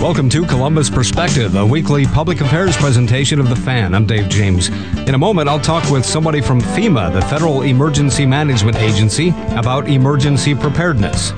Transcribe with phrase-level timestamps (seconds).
[0.00, 3.96] Welcome to Columbus Perspective, a weekly public affairs presentation of The Fan.
[3.96, 4.68] I'm Dave James.
[5.08, 9.88] In a moment, I'll talk with somebody from FEMA, the Federal Emergency Management Agency, about
[9.88, 11.32] emergency preparedness.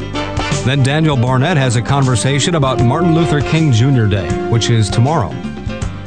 [0.67, 4.05] Then Daniel Barnett has a conversation about Martin Luther King Jr.
[4.05, 5.31] Day, which is tomorrow.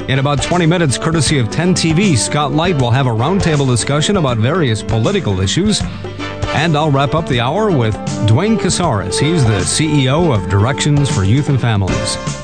[0.06, 4.16] In about 20 minutes, courtesy of 10 TV, Scott Light will have a roundtable discussion
[4.16, 5.82] about various political issues.
[6.54, 7.94] And I'll wrap up the hour with
[8.28, 9.18] Duane Casares.
[9.18, 12.43] He's the CEO of Directions for Youth and Families.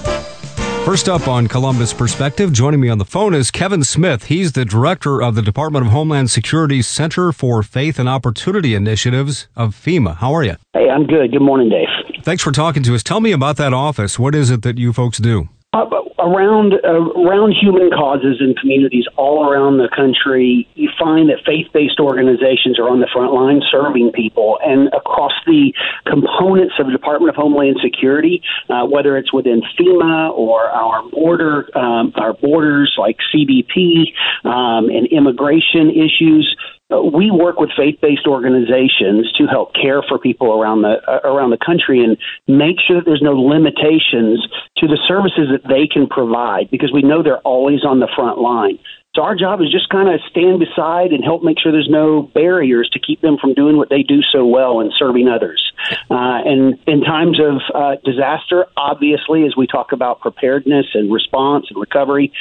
[0.84, 4.25] First up on Columbus Perspective, joining me on the phone is Kevin Smith.
[4.25, 9.47] He's the director of the Department of Homeland Security's Center for Faith and Opportunity Initiatives
[9.55, 10.16] of FEMA.
[10.16, 10.56] How are you?
[10.73, 11.30] Hey, I'm good.
[11.30, 11.87] Good morning, Dave.
[12.25, 13.03] Thanks for talking to us.
[13.05, 14.19] Tell me about that office.
[14.19, 15.48] What is it that you folks do?
[15.73, 15.84] Uh,
[16.20, 21.98] around uh, around human causes in communities all around the country, you find that faith-based
[21.98, 25.73] organizations are on the front line serving people, and across the
[26.06, 31.66] components of the Department of Homeland Security, uh, whether it's within FEMA or our border
[31.77, 34.12] um, our borders like CBP
[34.45, 36.56] um, and immigration issues,
[36.91, 41.58] we work with faith-based organizations to help care for people around the uh, around the
[41.64, 44.46] country and make sure that there's no limitations
[44.78, 48.38] to the services that they can provide because we know they're always on the front
[48.38, 48.78] line.
[49.21, 52.23] So our job is just kind of stand beside and help make sure there's no
[52.23, 55.61] barriers to keep them from doing what they do so well and serving others.
[56.09, 61.67] Uh, and in times of uh, disaster, obviously, as we talk about preparedness and response
[61.69, 62.33] and recovery,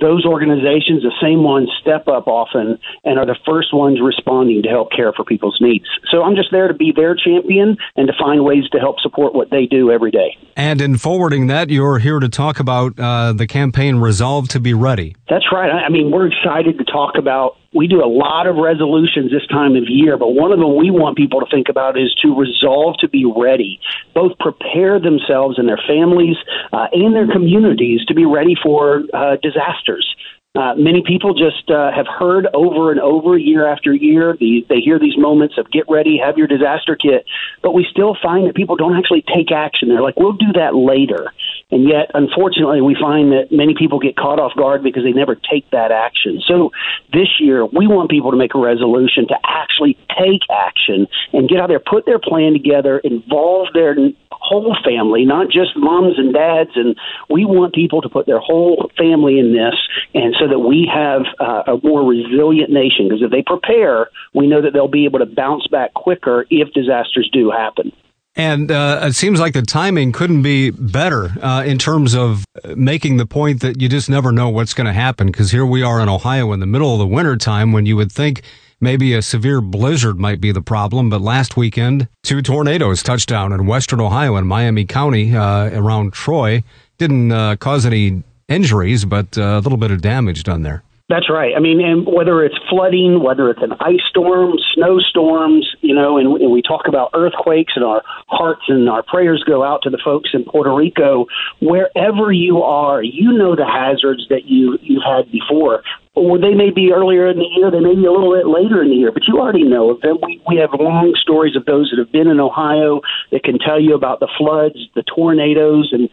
[0.00, 4.68] those organizations, the same ones, step up often and are the first ones responding to
[4.68, 5.86] help care for people's needs.
[6.08, 9.34] So I'm just there to be their champion and to find ways to help support
[9.34, 10.38] what they do every day.
[10.54, 14.72] And in forwarding that, you're here to talk about uh, the campaign Resolve to be
[14.72, 15.16] Ready.
[15.28, 15.70] That's right.
[15.70, 17.56] I mean, we're excited to talk about.
[17.74, 20.90] We do a lot of resolutions this time of year, but one of them we
[20.90, 23.80] want people to think about is to resolve to be ready,
[24.14, 26.36] both prepare themselves and their families
[26.72, 30.14] uh, and their communities to be ready for uh, disasters.
[30.54, 34.80] Uh, many people just uh, have heard over and over, year after year, the, they
[34.80, 37.26] hear these moments of get ready, have your disaster kit,
[37.62, 39.88] but we still find that people don't actually take action.
[39.88, 41.32] They're like, we'll do that later.
[41.70, 45.34] And yet, unfortunately, we find that many people get caught off guard because they never
[45.34, 46.40] take that action.
[46.48, 46.70] So
[47.12, 51.60] this year, we want people to make a resolution to actually take action and get
[51.60, 53.94] out there, put their plan together, involve their
[54.30, 56.70] whole family, not just moms and dads.
[56.74, 56.96] And
[57.28, 59.76] we want people to put their whole family in this,
[60.14, 63.08] and so that we have uh, a more resilient nation.
[63.08, 66.72] Because if they prepare, we know that they'll be able to bounce back quicker if
[66.72, 67.92] disasters do happen.
[68.38, 72.44] And uh, it seems like the timing couldn't be better uh, in terms of
[72.76, 75.26] making the point that you just never know what's going to happen.
[75.26, 77.96] Because here we are in Ohio in the middle of the winter time when you
[77.96, 78.42] would think
[78.80, 81.10] maybe a severe blizzard might be the problem.
[81.10, 86.12] But last weekend, two tornadoes touched down in western Ohio and Miami County uh, around
[86.12, 86.62] Troy.
[86.98, 90.82] Didn't uh, cause any injuries, but uh, a little bit of damage done there.
[91.08, 91.54] That's right.
[91.56, 96.38] I mean, and whether it's flooding, whether it's an ice storm, snowstorms, you know, and,
[96.38, 99.98] and we talk about earthquakes, and our hearts and our prayers go out to the
[100.04, 101.24] folks in Puerto Rico.
[101.62, 105.82] Wherever you are, you know the hazards that you you've had before
[106.18, 108.82] or they may be earlier in the year, they may be a little bit later
[108.82, 110.18] in the year, but you already know of them.
[110.22, 113.80] We, we have long stories of those that have been in Ohio that can tell
[113.80, 116.10] you about the floods, the tornadoes, and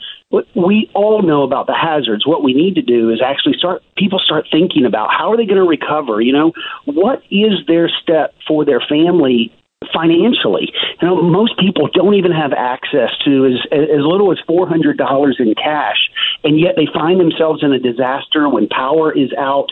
[0.55, 2.25] we all know about the hazards.
[2.25, 5.45] What we need to do is actually start, people start thinking about how are they
[5.45, 6.21] going to recover?
[6.21, 6.53] You know,
[6.85, 9.51] what is their step for their family
[9.93, 10.71] financially.
[11.01, 14.97] You know, most people don't even have access to as as little as four hundred
[14.97, 16.09] dollars in cash,
[16.45, 19.71] and yet they find themselves in a disaster when power is out.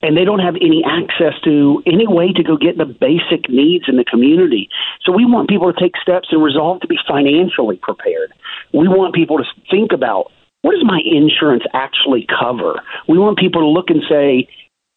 [0.00, 3.86] And they don't have any access to any way to go get the basic needs
[3.88, 4.68] in the community.
[5.02, 8.32] So we want people to take steps and resolve to be financially prepared.
[8.72, 10.30] We want people to think about
[10.62, 12.80] what does my insurance actually cover?
[13.08, 14.46] We want people to look and say,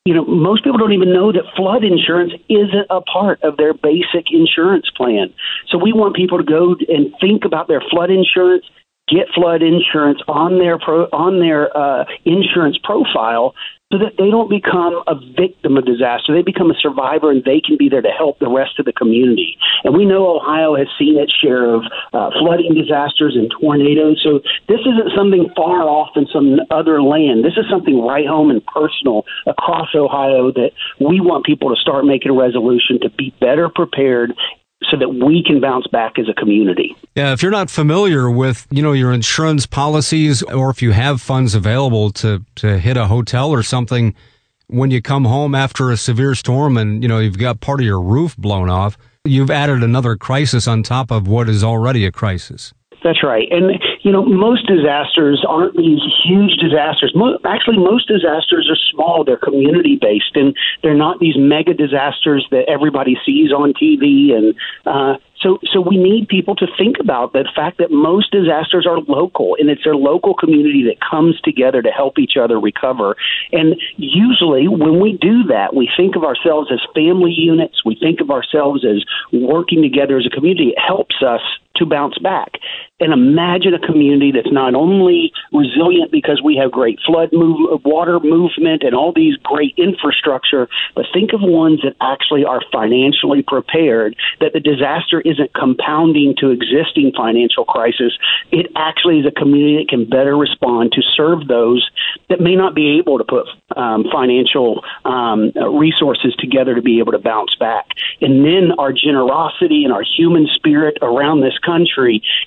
[0.05, 3.73] you know, most people don't even know that flood insurance isn't a part of their
[3.73, 5.33] basic insurance plan.
[5.69, 8.65] So we want people to go and think about their flood insurance,
[9.11, 13.53] get flood insurance on their pro, on their uh, insurance profile,
[13.91, 16.33] so that they don't become a victim of disaster.
[16.33, 18.93] They become a survivor and they can be there to help the rest of the
[18.93, 19.57] community.
[19.83, 24.21] And we know Ohio has seen its share of uh, flooding disasters and tornadoes.
[24.23, 27.43] So this isn't something far off in some other land.
[27.43, 32.05] This is something right home and personal across Ohio that we want people to start
[32.05, 34.31] making a resolution to be better prepared
[34.89, 36.95] so that we can bounce back as a community.
[37.15, 41.21] Yeah, if you're not familiar with, you know, your insurance policies or if you have
[41.21, 44.15] funds available to to hit a hotel or something
[44.71, 47.85] when you come home after a severe storm and, you know, you've got part of
[47.85, 52.11] your roof blown off, you've added another crisis on top of what is already a
[52.11, 52.73] crisis.
[53.03, 53.47] That's right.
[53.51, 53.69] And
[54.03, 57.11] you know, most disasters aren't these huge disasters.
[57.15, 59.23] Mo- actually, most disasters are small.
[59.23, 64.33] They're community based, and they're not these mega disasters that everybody sees on TV.
[64.33, 64.55] And
[64.85, 68.99] uh, so, so we need people to think about the fact that most disasters are
[69.01, 73.15] local, and it's their local community that comes together to help each other recover.
[73.51, 77.85] And usually, when we do that, we think of ourselves as family units.
[77.85, 80.69] We think of ourselves as working together as a community.
[80.69, 81.41] It helps us
[81.81, 82.53] to bounce back.
[82.99, 88.19] And imagine a community that's not only resilient because we have great flood move, water
[88.19, 94.15] movement and all these great infrastructure, but think of ones that actually are financially prepared,
[94.39, 98.13] that the disaster isn't compounding to existing financial crisis.
[98.51, 101.89] It actually is a community that can better respond to serve those
[102.29, 107.13] that may not be able to put um, financial um, resources together to be able
[107.13, 107.87] to bounce back.
[108.21, 111.70] And then our generosity and our human spirit around this country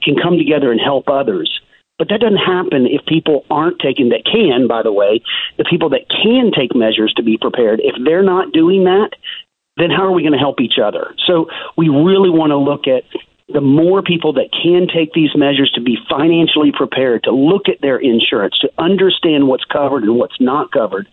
[0.03, 1.61] can come together and help others.
[1.99, 5.23] But that doesn't happen if people aren't taking, that can, by the way,
[5.59, 9.11] the people that can take measures to be prepared, if they're not doing that,
[9.77, 11.15] then how are we going to help each other?
[11.27, 13.05] So we really want to look at
[13.49, 17.81] the more people that can take these measures to be financially prepared, to look at
[17.81, 21.07] their insurance, to understand what's covered and what's not covered,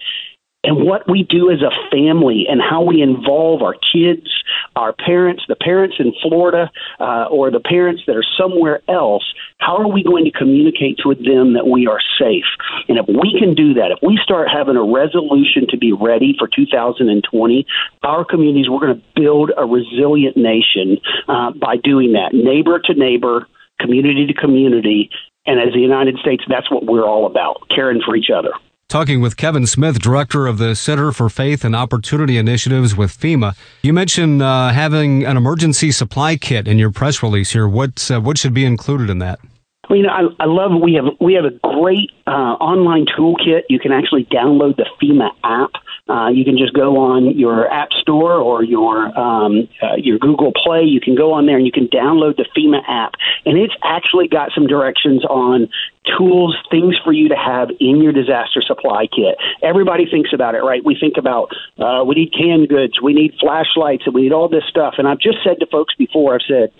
[0.63, 4.27] and what we do as a family and how we involve our kids,
[4.75, 6.69] our parents, the parents in Florida,
[6.99, 9.23] uh, or the parents that are somewhere else.
[9.57, 12.45] How are we going to communicate to them that we are safe?
[12.87, 16.35] And if we can do that, if we start having a resolution to be ready
[16.37, 17.65] for 2020,
[18.03, 22.93] our communities, we're going to build a resilient nation uh, by doing that, neighbor to
[22.93, 23.47] neighbor,
[23.79, 25.09] community to community.
[25.47, 28.51] And as the United States, that's what we're all about, caring for each other.
[28.91, 33.55] Talking with Kevin Smith, director of the Center for Faith and Opportunity Initiatives with FEMA.
[33.83, 37.69] You mentioned uh, having an emergency supply kit in your press release here.
[37.69, 39.39] What uh, what should be included in that?
[39.89, 43.61] Well, you know, I, I love we have we have a great uh, online toolkit.
[43.69, 45.71] You can actually download the FEMA app.
[46.11, 50.51] Uh, you can just go on your app store or your um, uh, your Google
[50.51, 50.83] Play.
[50.83, 53.13] You can go on there and you can download the FEMA app,
[53.45, 55.69] and it's actually got some directions on
[56.17, 59.37] tools, things for you to have in your disaster supply kit.
[59.63, 60.83] Everybody thinks about it, right?
[60.83, 64.49] We think about uh, we need canned goods, we need flashlights, and we need all
[64.49, 64.95] this stuff.
[64.97, 66.73] And I've just said to folks before, I've said,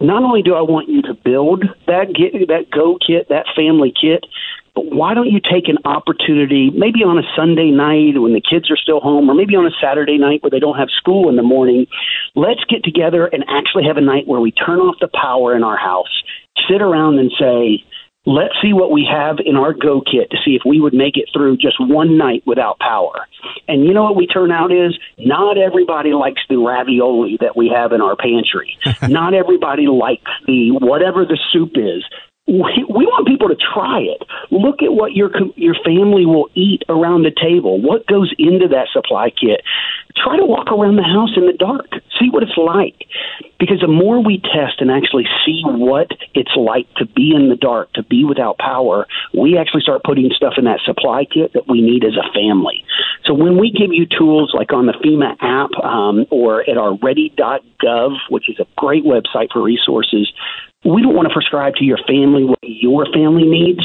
[0.00, 3.92] not only do I want you to build that get, that Go kit, that family
[3.92, 4.26] kit,
[4.74, 8.70] but why don't you take an opportunity, maybe on a Sunday night when the kids
[8.70, 11.36] are still home, or maybe on a Saturday night where they don't have school in
[11.36, 11.86] the morning?
[12.34, 15.62] Let's get together and actually have a night where we turn off the power in
[15.62, 16.22] our house,
[16.68, 17.84] sit around and say,
[18.24, 21.16] let's see what we have in our go kit to see if we would make
[21.16, 23.26] it through just one night without power.
[23.68, 27.68] And you know what we turn out is not everybody likes the ravioli that we
[27.74, 28.78] have in our pantry.
[29.02, 32.04] not everybody likes the whatever the soup is
[32.46, 34.22] we, want people to try it.
[34.50, 37.80] Look at what your your family will eat around the table.
[37.80, 39.62] What goes into that supply kit?
[40.16, 42.02] Try to walk around the house in the dark.
[42.18, 43.06] See what it's like.
[43.58, 47.56] Because the more we test and actually see what it's like to be in the
[47.56, 51.68] dark, to be without power, we actually start putting stuff in that supply kit that
[51.68, 52.84] we need as a family.
[53.24, 56.98] So when we give you tools like on the FEMA app um, or at our
[56.98, 60.30] ready.gov, which is a great website for resources,
[60.84, 63.80] we don't want to prescribe to your family what your family needs.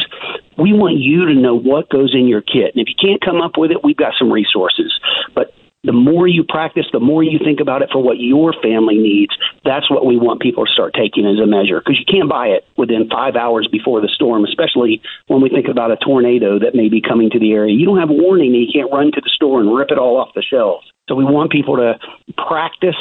[0.58, 2.74] We want you to know what goes in your kit.
[2.74, 4.92] And if you can't come up with it, we've got some resources.
[5.36, 8.98] But the more you practice, the more you think about it for what your family
[8.98, 11.80] needs, that's what we want people to start taking as a measure.
[11.80, 15.68] Because you can't buy it within five hours before the storm, especially when we think
[15.68, 17.76] about a tornado that may be coming to the area.
[17.76, 20.18] You don't have warning and you can't run to the store and rip it all
[20.18, 20.92] off the shelves.
[21.08, 22.00] So we want people to
[22.36, 23.00] practice,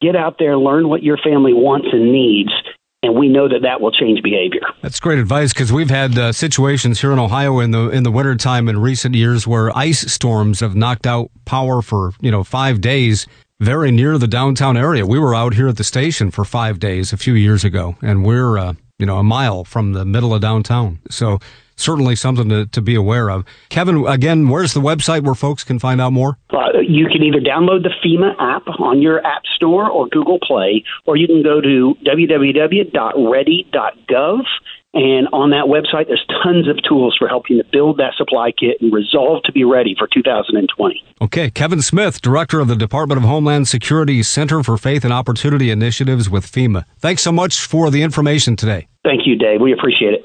[0.00, 2.52] get out there, learn what your family wants and needs,
[3.02, 4.60] and we know that that will change behavior.
[4.82, 8.10] That's great advice because we've had uh, situations here in Ohio in the in the
[8.10, 12.80] wintertime in recent years where ice storms have knocked out power for you know five
[12.80, 13.26] days
[13.60, 15.04] very near the downtown area.
[15.04, 18.24] We were out here at the station for five days a few years ago, and
[18.24, 20.98] we're uh, you know a mile from the middle of downtown.
[21.10, 21.38] So
[21.78, 23.44] certainly something to, to be aware of.
[23.68, 26.38] Kevin, again, where's the website where folks can find out more?
[26.50, 30.84] Uh, you can either download the FEMA app on your App Store or Google Play,
[31.06, 32.94] or you can go to www.ready.gov.
[34.94, 38.78] And on that website, there's tons of tools for helping to build that supply kit
[38.80, 41.04] and resolve to be ready for 2020.
[41.20, 41.50] Okay.
[41.50, 46.30] Kevin Smith, Director of the Department of Homeland Security Center for Faith and Opportunity Initiatives
[46.30, 46.84] with FEMA.
[46.98, 48.88] Thanks so much for the information today.
[49.04, 49.60] Thank you, Dave.
[49.60, 50.24] We appreciate it.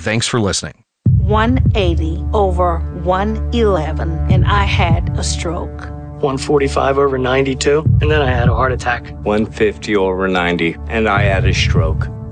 [0.00, 0.84] thanks for listening.
[1.26, 5.80] 180 over 111, and I had a stroke.
[6.22, 9.10] 145 over 92, and then I had a heart attack.
[9.24, 12.08] 150 over 90, and I had a stroke.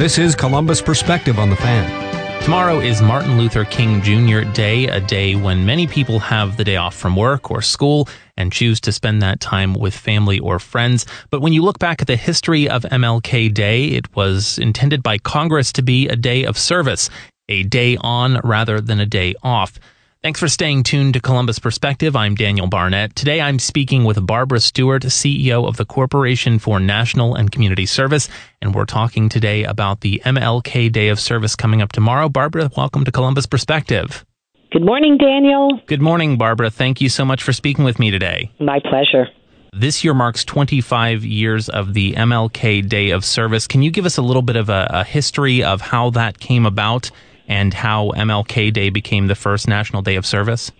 [0.00, 2.42] This is Columbus Perspective on the Fan.
[2.42, 4.50] Tomorrow is Martin Luther King Jr.
[4.50, 8.50] Day, a day when many people have the day off from work or school and
[8.50, 11.04] choose to spend that time with family or friends.
[11.28, 15.18] But when you look back at the history of MLK Day, it was intended by
[15.18, 17.10] Congress to be a day of service,
[17.50, 19.78] a day on rather than a day off.
[20.22, 22.14] Thanks for staying tuned to Columbus Perspective.
[22.14, 23.16] I'm Daniel Barnett.
[23.16, 28.28] Today I'm speaking with Barbara Stewart, CEO of the Corporation for National and Community Service,
[28.60, 32.28] and we're talking today about the MLK Day of Service coming up tomorrow.
[32.28, 34.26] Barbara, welcome to Columbus Perspective.
[34.70, 35.80] Good morning, Daniel.
[35.86, 36.68] Good morning, Barbara.
[36.68, 38.52] Thank you so much for speaking with me today.
[38.60, 39.26] My pleasure.
[39.72, 43.66] This year marks 25 years of the MLK Day of Service.
[43.66, 46.66] Can you give us a little bit of a, a history of how that came
[46.66, 47.10] about?
[47.50, 50.70] And how MLK Day became the first National Day of Service?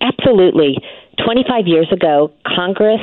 [0.00, 0.78] Absolutely.
[1.22, 3.02] 25 years ago, Congress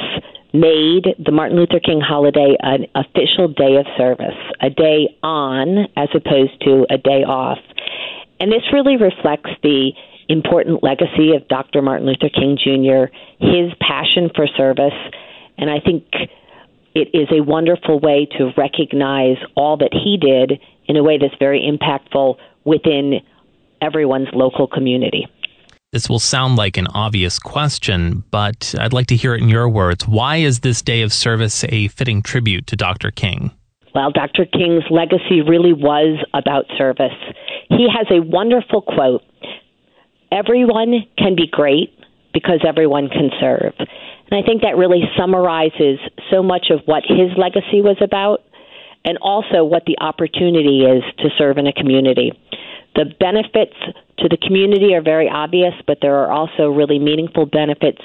[0.51, 6.09] made the Martin Luther King holiday an official day of service, a day on as
[6.15, 7.59] opposed to a day off.
[8.39, 9.91] And this really reflects the
[10.27, 11.83] important legacy of Dr.
[11.83, 14.97] Martin Luther King Jr., his passion for service,
[15.59, 16.03] and I think
[16.95, 21.35] it is a wonderful way to recognize all that he did in a way that's
[21.37, 22.37] very impactful
[22.67, 23.21] within
[23.81, 25.25] everyone's local community.
[25.93, 29.69] This will sound like an obvious question, but I'd like to hear it in your
[29.69, 30.05] words.
[30.05, 33.09] Why is this day of service a fitting tribute to Dr.
[33.09, 33.51] King?
[33.95, 34.45] Well, Dr.
[34.45, 37.15] King's legacy really was about service.
[37.69, 39.23] He has a wonderful quote
[40.29, 41.97] Everyone can be great
[42.33, 43.73] because everyone can serve.
[43.79, 48.43] And I think that really summarizes so much of what his legacy was about
[49.05, 52.33] and also what the opportunity is to serve in a community.
[52.97, 53.77] The benefits
[54.17, 58.01] to the community are very obvious, but there are also really meaningful benefits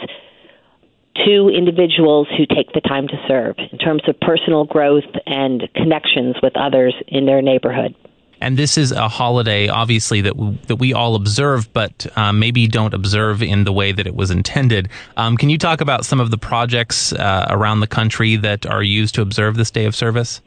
[1.25, 6.37] to individuals who take the time to serve in terms of personal growth and connections
[6.43, 7.95] with others in their neighborhood.
[8.43, 12.67] And this is a holiday, obviously, that w- that we all observe, but um, maybe
[12.67, 14.91] don't observe in the way that it was intended.
[15.17, 18.83] Um, can you talk about some of the projects uh, around the country that are
[18.83, 20.43] used to observe this day of service?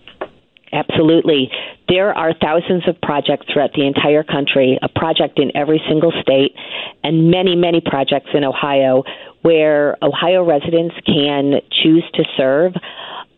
[0.74, 1.50] Absolutely.
[1.88, 6.56] There are thousands of projects throughout the entire country, a project in every single state,
[7.04, 9.04] and many, many projects in Ohio
[9.46, 12.74] where Ohio residents can choose to serve.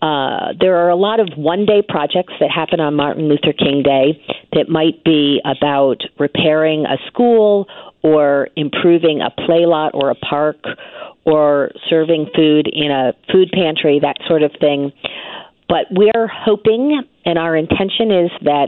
[0.01, 3.83] Uh, there are a lot of one day projects that happen on Martin Luther King
[3.83, 4.23] Day
[4.53, 7.67] that might be about repairing a school
[8.03, 10.63] or improving a play lot or a park
[11.25, 14.93] or serving food in a food pantry, that sort of thing.
[15.67, 18.67] But we're hoping, and our intention is that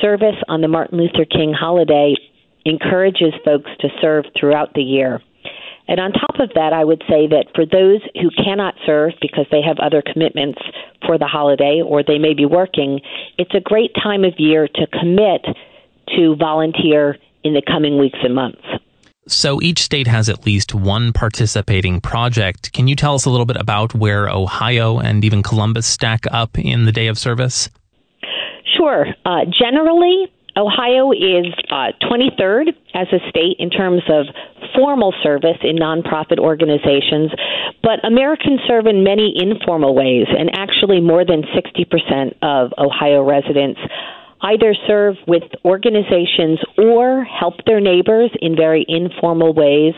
[0.00, 2.14] service on the Martin Luther King holiday
[2.64, 5.20] encourages folks to serve throughout the year.
[5.88, 9.46] And on top of that, I would say that for those who cannot serve because
[9.52, 10.58] they have other commitments
[11.06, 13.00] for the holiday or they may be working,
[13.38, 15.46] it's a great time of year to commit
[16.16, 18.62] to volunteer in the coming weeks and months.
[19.28, 22.72] So each state has at least one participating project.
[22.72, 26.56] Can you tell us a little bit about where Ohio and even Columbus stack up
[26.58, 27.68] in the day of service?
[28.76, 29.06] Sure.
[29.24, 34.26] Uh, generally, Ohio is uh, 23rd as a state in terms of
[34.74, 37.30] formal service in nonprofit organizations,
[37.82, 43.80] but Americans serve in many informal ways, and actually, more than 60% of Ohio residents
[44.42, 49.94] either serve with organizations or help their neighbors in very informal ways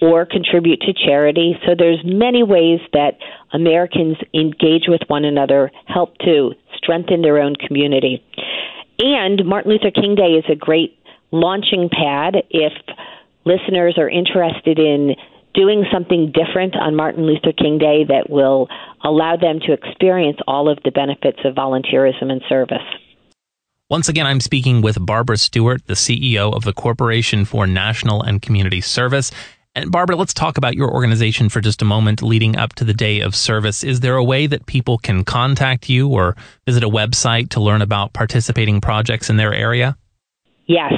[0.00, 1.54] or contribute to charity.
[1.66, 3.18] So there's many ways that
[3.52, 8.24] Americans engage with one another, help to strengthen their own community.
[8.98, 10.98] And Martin Luther King Day is a great
[11.30, 12.72] launching pad if
[13.44, 15.14] listeners are interested in
[15.54, 18.68] doing something different on Martin Luther King Day that will
[19.04, 22.78] allow them to experience all of the benefits of volunteerism and service.
[23.92, 28.40] Once again, I'm speaking with Barbara Stewart, the CEO of the Corporation for National and
[28.40, 29.30] Community Service.
[29.74, 32.94] And Barbara, let's talk about your organization for just a moment leading up to the
[32.94, 33.84] day of service.
[33.84, 37.82] Is there a way that people can contact you or visit a website to learn
[37.82, 39.98] about participating projects in their area?
[40.64, 40.94] Yes.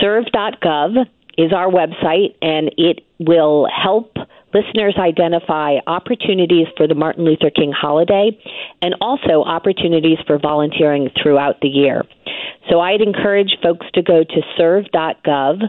[0.00, 1.06] Serve.gov
[1.38, 4.16] is our website, and it will help
[4.52, 8.38] listeners identify opportunities for the Martin Luther King holiday
[8.82, 12.04] and also opportunities for volunteering throughout the year.
[12.68, 15.62] So I'd encourage folks to go to serve.gov.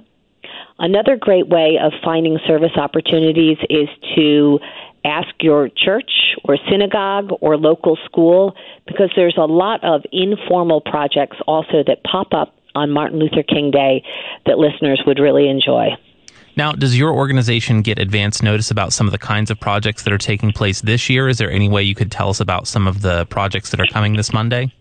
[0.79, 4.59] Another great way of finding service opportunities is to
[5.03, 6.11] ask your church
[6.43, 8.55] or synagogue or local school
[8.87, 13.71] because there's a lot of informal projects also that pop up on Martin Luther King
[13.71, 14.03] Day
[14.45, 15.89] that listeners would really enjoy.
[16.57, 20.13] Now, does your organization get advance notice about some of the kinds of projects that
[20.13, 21.27] are taking place this year?
[21.27, 23.87] Is there any way you could tell us about some of the projects that are
[23.87, 24.71] coming this Monday?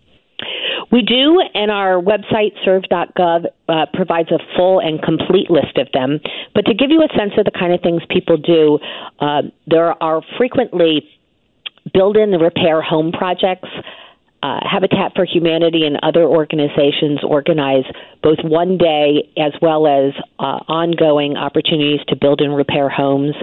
[0.91, 6.19] We do, and our website, serve.gov, uh, provides a full and complete list of them.
[6.53, 8.81] But to give you a sense of the kind of things people do,
[9.21, 11.09] uh, there are frequently
[11.95, 13.69] build in the repair home projects
[14.43, 17.85] uh, Habitat for Humanity and other organizations organize
[18.23, 23.35] both one day as well as uh, ongoing opportunities to build and repair homes.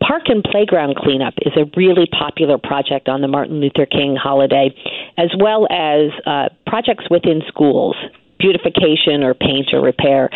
[0.00, 4.70] Park and playground cleanup is a really popular project on the Martin Luther King holiday,
[5.16, 7.96] as well as uh, projects within schools
[8.38, 10.30] beautification or paint or repair.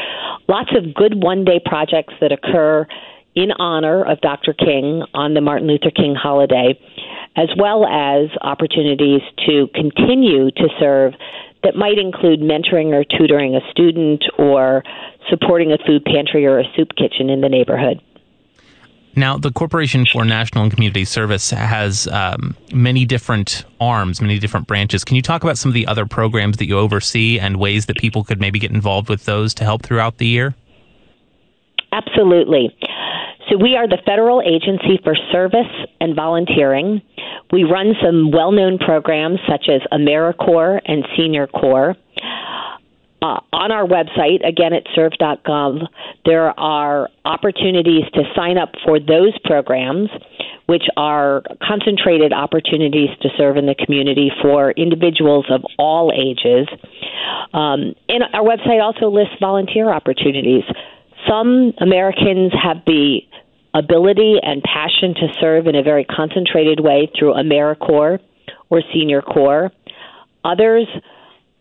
[0.49, 2.87] Lots of good one day projects that occur
[3.35, 4.53] in honor of Dr.
[4.53, 6.79] King on the Martin Luther King holiday
[7.37, 11.15] as well as opportunities to continue to serve
[11.63, 14.83] that might include mentoring or tutoring a student or
[15.31, 18.01] supporting a food pantry or a soup kitchen in the neighborhood.
[19.15, 24.67] Now, the Corporation for National and Community Service has um, many different arms, many different
[24.67, 25.05] branches.
[25.05, 27.99] Can you talk about some of the other programs that you oversee and ways that
[27.99, 30.55] people could maybe get involved with those to help throughout the year?
[31.93, 32.75] Absolutely.
[33.53, 35.69] So, we are the federal agency for service
[36.01, 37.03] and volunteering.
[37.53, 41.95] We run some well known programs such as AmeriCorps and Senior Corps.
[43.21, 45.87] Uh, on our website, again at serve.gov,
[46.25, 50.09] there are opportunities to sign up for those programs,
[50.65, 56.67] which are concentrated opportunities to serve in the community for individuals of all ages.
[57.53, 60.65] Um, and our website also lists volunteer opportunities.
[61.29, 63.21] Some Americans have the
[63.75, 68.21] ability and passion to serve in a very concentrated way through AmeriCorps
[68.71, 69.71] or Senior Corps.
[70.45, 70.87] Others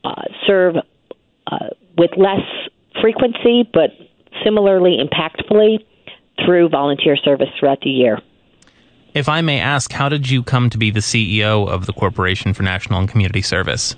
[0.03, 0.75] uh, serve
[1.47, 1.57] uh,
[1.97, 2.41] with less
[3.01, 3.91] frequency but
[4.43, 5.85] similarly impactfully
[6.45, 8.19] through volunteer service throughout the year.
[9.13, 12.53] If I may ask, how did you come to be the CEO of the Corporation
[12.53, 13.95] for National and Community Service?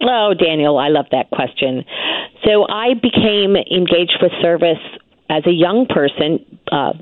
[0.00, 1.84] Oh, Daniel, I love that question.
[2.44, 4.78] So I became engaged with service
[5.30, 6.92] as a young person, uh,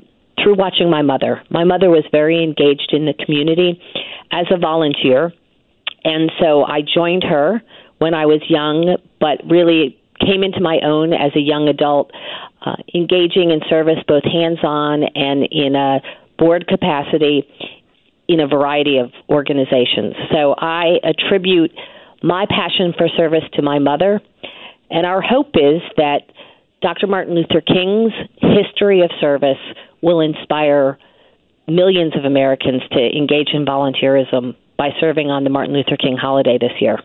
[0.41, 1.41] through watching my mother.
[1.49, 3.81] My mother was very engaged in the community
[4.31, 5.31] as a volunteer,
[6.03, 7.61] and so I joined her
[7.99, 12.11] when I was young, but really came into my own as a young adult,
[12.65, 15.99] uh, engaging in service both hands on and in a
[16.37, 17.47] board capacity
[18.27, 20.15] in a variety of organizations.
[20.31, 21.71] So I attribute
[22.23, 24.21] my passion for service to my mother,
[24.89, 26.21] and our hope is that
[26.81, 27.07] Dr.
[27.07, 29.61] Martin Luther King's history of service
[30.01, 30.97] will inspire
[31.67, 36.57] millions of Americans to engage in volunteerism by serving on the Martin Luther King holiday
[36.59, 36.99] this year.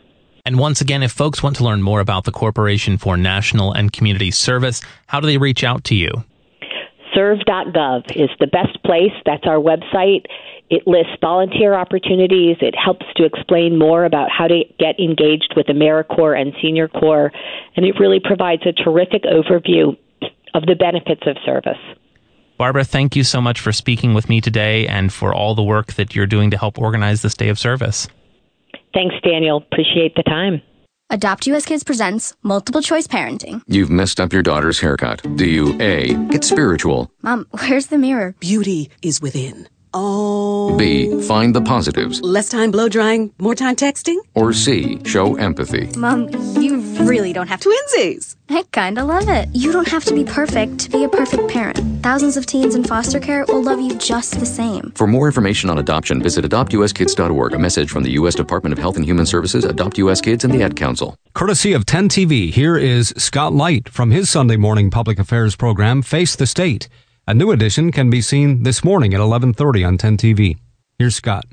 [0.44, 3.92] And once again, if folks want to learn more about the Corporation for National and
[3.92, 6.10] Community Service, how do they reach out to you?
[7.14, 9.12] Serve.gov is the best place.
[9.24, 10.26] That's our website.
[10.70, 12.58] It lists volunteer opportunities.
[12.60, 17.32] It helps to explain more about how to get engaged with AmeriCorps and Senior Corps.
[17.76, 19.96] And it really provides a terrific overview
[20.54, 21.78] of the benefits of service.
[22.56, 25.94] Barbara, thank you so much for speaking with me today and for all the work
[25.94, 28.08] that you're doing to help organize this day of service.
[28.94, 29.58] Thanks, Daniel.
[29.58, 30.62] Appreciate the time.
[31.10, 33.62] Adopt US Kids presents multiple choice parenting.
[33.66, 35.22] You've messed up your daughter's haircut.
[35.36, 37.10] Do you A, get spiritual?
[37.22, 38.34] Mom, where's the mirror?
[38.40, 39.68] Beauty is within.
[39.98, 40.76] Oh.
[40.76, 41.22] B.
[41.22, 42.20] Find the positives.
[42.20, 44.18] Less time blow drying, more time texting?
[44.34, 45.00] Or C.
[45.04, 45.88] Show empathy.
[45.96, 46.28] Mom,
[46.60, 47.66] you really don't have to.
[47.66, 48.36] Twinsies!
[48.50, 49.48] I kinda love it.
[49.52, 51.78] You don't have to be perfect to be a perfect parent.
[52.02, 54.92] Thousands of teens in foster care will love you just the same.
[54.94, 57.54] For more information on adoption, visit adoptuskids.org.
[57.54, 58.34] A message from the U.S.
[58.34, 60.20] Department of Health and Human Services, Adopt U.S.
[60.20, 61.16] Kids, and the Ad Council.
[61.34, 66.02] Courtesy of 10 TV, here is Scott Light from his Sunday morning public affairs program,
[66.02, 66.88] Face the State.
[67.28, 70.58] A new edition can be seen this morning at 11:30 on 10 TV.
[70.96, 71.44] Here's Scott.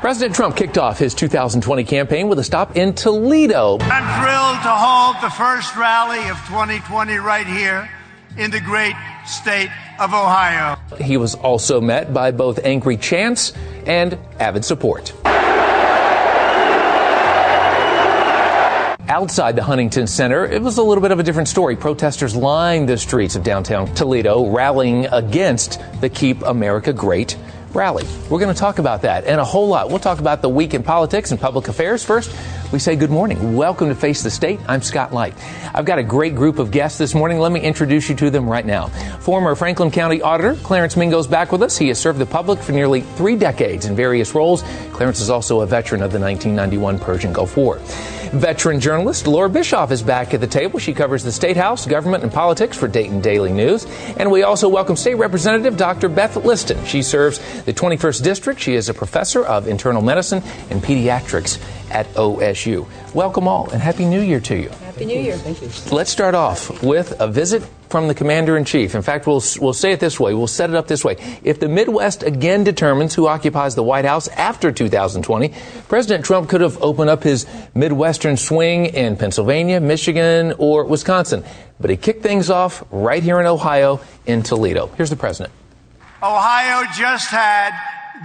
[0.00, 3.76] President Trump kicked off his 2020 campaign with a stop in Toledo.
[3.82, 7.90] I'm thrilled to hold the first rally of 2020 right here
[8.38, 8.94] in the great
[9.26, 9.68] state
[10.00, 10.78] of Ohio.
[10.98, 13.52] He was also met by both angry chants
[13.84, 15.12] and avid support.
[19.12, 21.76] Outside the Huntington Center, it was a little bit of a different story.
[21.76, 27.36] Protesters lined the streets of downtown Toledo, rallying against the Keep America Great
[27.74, 28.06] rally.
[28.30, 29.90] We're going to talk about that and a whole lot.
[29.90, 32.02] We'll talk about the week in politics and public affairs.
[32.02, 32.34] First,
[32.72, 33.54] we say good morning.
[33.54, 34.58] Welcome to Face the State.
[34.66, 35.34] I'm Scott Light.
[35.74, 37.38] I've got a great group of guests this morning.
[37.38, 38.88] Let me introduce you to them right now.
[39.20, 41.76] Former Franklin County Auditor Clarence Mingo is back with us.
[41.76, 44.62] He has served the public for nearly three decades in various roles.
[44.92, 47.78] Clarence is also a veteran of the 1991 Persian Gulf War.
[48.32, 50.78] Veteran journalist Laura Bischoff is back at the table.
[50.78, 53.84] She covers the State House, government, and politics for Dayton Daily News.
[54.16, 56.08] And we also welcome State Representative Dr.
[56.08, 56.82] Beth Liston.
[56.86, 58.58] She serves the 21st District.
[58.58, 62.61] She is a professor of internal medicine and pediatrics at OSU.
[63.14, 64.68] Welcome all and Happy New Year to you.
[64.68, 65.36] Happy New Year.
[65.36, 65.68] Thank you.
[65.94, 68.94] Let's start off with a visit from the Commander in Chief.
[68.94, 70.32] In fact, we'll, we'll say it this way.
[70.32, 71.16] We'll set it up this way.
[71.42, 75.52] If the Midwest again determines who occupies the White House after 2020,
[75.88, 81.44] President Trump could have opened up his Midwestern swing in Pennsylvania, Michigan, or Wisconsin.
[81.80, 84.86] But he kicked things off right here in Ohio in Toledo.
[84.96, 85.52] Here's the President.
[86.22, 87.72] Ohio just had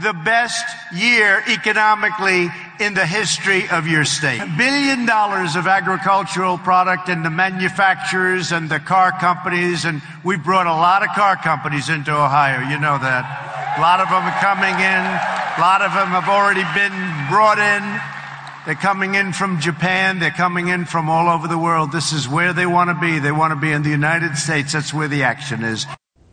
[0.01, 4.39] the best year economically in the history of your state.
[4.39, 10.37] A billion dollars of agricultural product and the manufacturers and the car companies, and we
[10.37, 12.59] brought a lot of car companies into Ohio.
[12.69, 13.77] You know that.
[13.77, 15.03] A lot of them are coming in.
[15.57, 16.93] A lot of them have already been
[17.29, 17.81] brought in.
[18.65, 20.19] They're coming in from Japan.
[20.19, 21.91] They're coming in from all over the world.
[21.91, 23.19] This is where they want to be.
[23.19, 24.73] They want to be in the United States.
[24.73, 25.85] That's where the action is.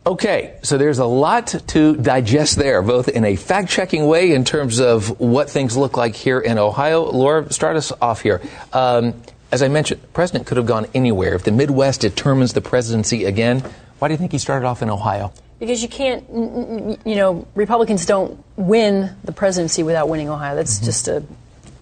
[0.07, 4.45] Okay, so there's a lot to digest there, both in a fact checking way in
[4.45, 7.09] terms of what things look like here in Ohio.
[7.09, 8.39] Laura, start us off here.
[8.71, 9.19] Um,
[9.51, 11.33] as I mentioned, the president could have gone anywhere.
[11.33, 13.63] If the Midwest determines the presidency again,
[13.97, 15.33] why do you think he started off in Ohio?
[15.57, 20.55] Because you can't, you know, Republicans don't win the presidency without winning Ohio.
[20.55, 20.85] That's mm-hmm.
[20.85, 21.23] just a,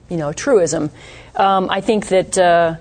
[0.08, 0.92] you know, a truism.
[1.36, 2.38] Um, I think that.
[2.38, 2.76] Uh,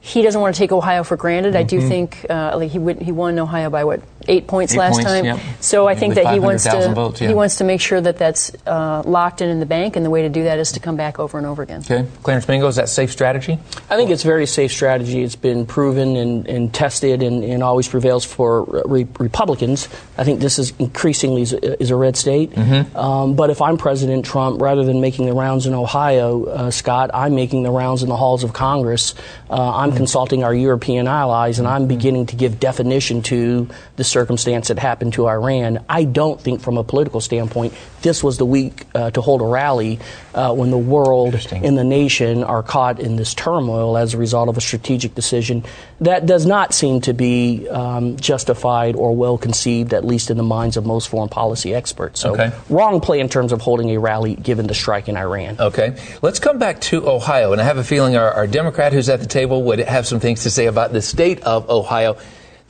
[0.00, 1.50] he doesn't want to take Ohio for granted.
[1.50, 1.58] Mm-hmm.
[1.58, 1.88] I do mm-hmm.
[1.88, 4.00] think uh, like he would, he won Ohio by what
[4.30, 5.24] eight points eight last points, time.
[5.24, 5.40] Yep.
[5.60, 7.28] So I think that he wants to votes, yeah.
[7.28, 10.10] he wants to make sure that that's uh, locked in in the bank, and the
[10.10, 11.80] way to do that is to come back over and over again.
[11.80, 13.58] Okay, Clarence Mingo, is that safe strategy?
[13.90, 15.22] I think it's very safe strategy.
[15.22, 19.88] It's been proven and, and tested, and, and, always prevails for re- Republicans.
[20.16, 22.52] I think this is increasingly is, is a red state.
[22.52, 22.96] Mm-hmm.
[22.96, 27.10] Um, but if I'm President Trump, rather than making the rounds in Ohio, uh, Scott,
[27.12, 29.14] I'm making the rounds in the halls of Congress.
[29.50, 29.96] Uh, I'm mm-hmm.
[29.98, 35.14] consulting our European allies, and I'm beginning to give definition to the circumstance that happened
[35.14, 35.82] to Iran.
[35.88, 39.46] I don't think, from a political standpoint, this was the week uh, to hold a
[39.46, 39.98] rally
[40.34, 44.50] uh, when the world and the nation are caught in this turmoil as a result
[44.50, 45.64] of a strategic decision
[46.02, 50.42] that does not seem to be um, justified or well conceived, at least in the
[50.42, 52.20] minds of most foreign policy experts.
[52.20, 52.52] So, okay.
[52.68, 55.56] wrong play in terms of holding a rally given the strike in Iran.
[55.58, 55.96] Okay.
[56.20, 59.20] Let's come back to Ohio, and I have a feeling our, our Democrat who's at
[59.20, 62.18] the table would have some things to say about the state of Ohio.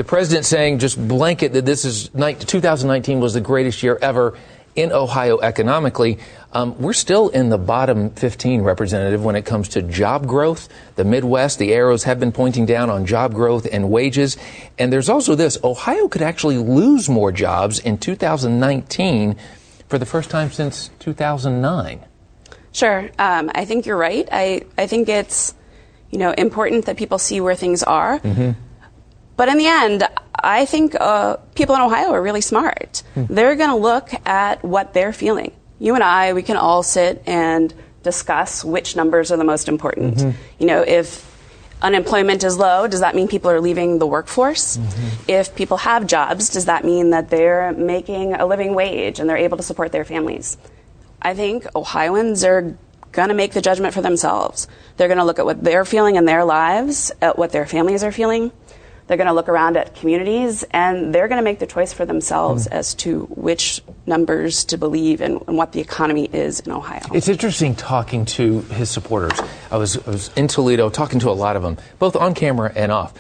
[0.00, 4.34] The president saying just blanket that this is 2019 was the greatest year ever
[4.74, 6.18] in Ohio economically.
[6.54, 10.70] Um, we're still in the bottom 15 representative when it comes to job growth.
[10.96, 14.38] The Midwest, the arrows have been pointing down on job growth and wages.
[14.78, 19.36] And there's also this Ohio could actually lose more jobs in 2019
[19.86, 22.00] for the first time since 2009.
[22.72, 23.10] Sure.
[23.18, 24.26] Um, I think you're right.
[24.32, 25.54] I, I think it's
[26.10, 28.18] you know important that people see where things are.
[28.20, 28.52] Mm-hmm.
[29.40, 30.06] But in the end,
[30.38, 33.02] I think uh, people in Ohio are really smart.
[33.14, 33.24] Hmm.
[33.30, 35.52] They're going to look at what they're feeling.
[35.78, 37.72] You and I, we can all sit and
[38.02, 40.18] discuss which numbers are the most important.
[40.18, 40.38] Mm-hmm.
[40.58, 41.24] You know, if
[41.80, 44.76] unemployment is low, does that mean people are leaving the workforce?
[44.76, 45.30] Mm-hmm.
[45.30, 49.38] If people have jobs, does that mean that they're making a living wage and they're
[49.38, 50.58] able to support their families?
[51.22, 52.76] I think Ohioans are
[53.12, 54.68] going to make the judgment for themselves.
[54.98, 58.04] They're going to look at what they're feeling in their lives, at what their families
[58.04, 58.52] are feeling.
[59.10, 62.06] They're going to look around at communities and they're going to make the choice for
[62.06, 62.74] themselves Mm-hmm.
[62.74, 67.02] as to which numbers to believe and, and what the economy is in Ohio.
[67.12, 69.36] It's interesting talking to his supporters.
[69.72, 72.72] I was, I was in Toledo talking to a lot of them, both on camera
[72.76, 73.12] and off.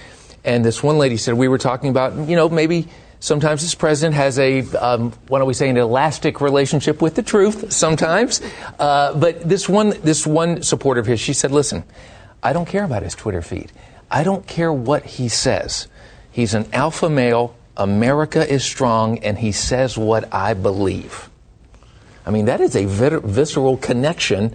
[0.44, 2.86] And this one lady said, we were talking about, you know, maybe
[3.18, 7.22] sometimes this president has a, um, what are we saying, an elastic relationship with the
[7.22, 8.40] truth sometimes.
[8.78, 11.82] Uh, but this one, this one supporter of his, she said, listen,
[12.44, 13.72] I don't care about his Twitter feed.
[14.10, 15.86] I don't care what he says.
[16.30, 17.54] He's an alpha male.
[17.76, 21.30] America is strong, and he says what I believe.
[22.26, 24.54] I mean, that is a visceral connection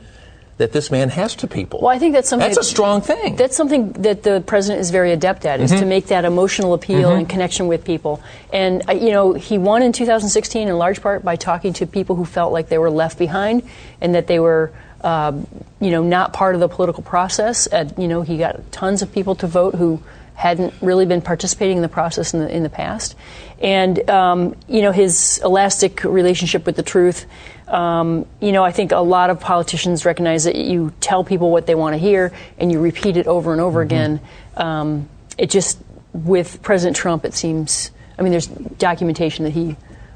[0.57, 1.81] that this man has to people.
[1.81, 3.35] Well, I think that's something That's a strong thing.
[3.35, 5.79] That's something that the president is very adept at, is Mhm.
[5.79, 7.17] to make that emotional appeal Mhm.
[7.17, 8.21] and connection with people.
[8.53, 12.15] And uh, you know, he won in 2016 in large part by talking to people
[12.15, 13.63] who felt like they were left behind
[13.99, 14.71] and that they were.
[15.05, 15.45] Um,
[15.79, 17.71] you know, not part of the political process.
[17.71, 20.01] Uh, you know, he got tons of people to vote who
[20.33, 23.15] hadn't really been participating in the process in the in the past,
[23.61, 27.27] and um, you know his elastic relationship with the truth.
[27.67, 31.65] Um, you know, I think a lot of politicians recognize that you tell people what
[31.65, 34.21] they want to hear and you repeat it over and over again.
[34.55, 35.79] Um, it just
[36.13, 37.91] with President Trump, it seems.
[38.17, 39.75] I mean, there's documentation that he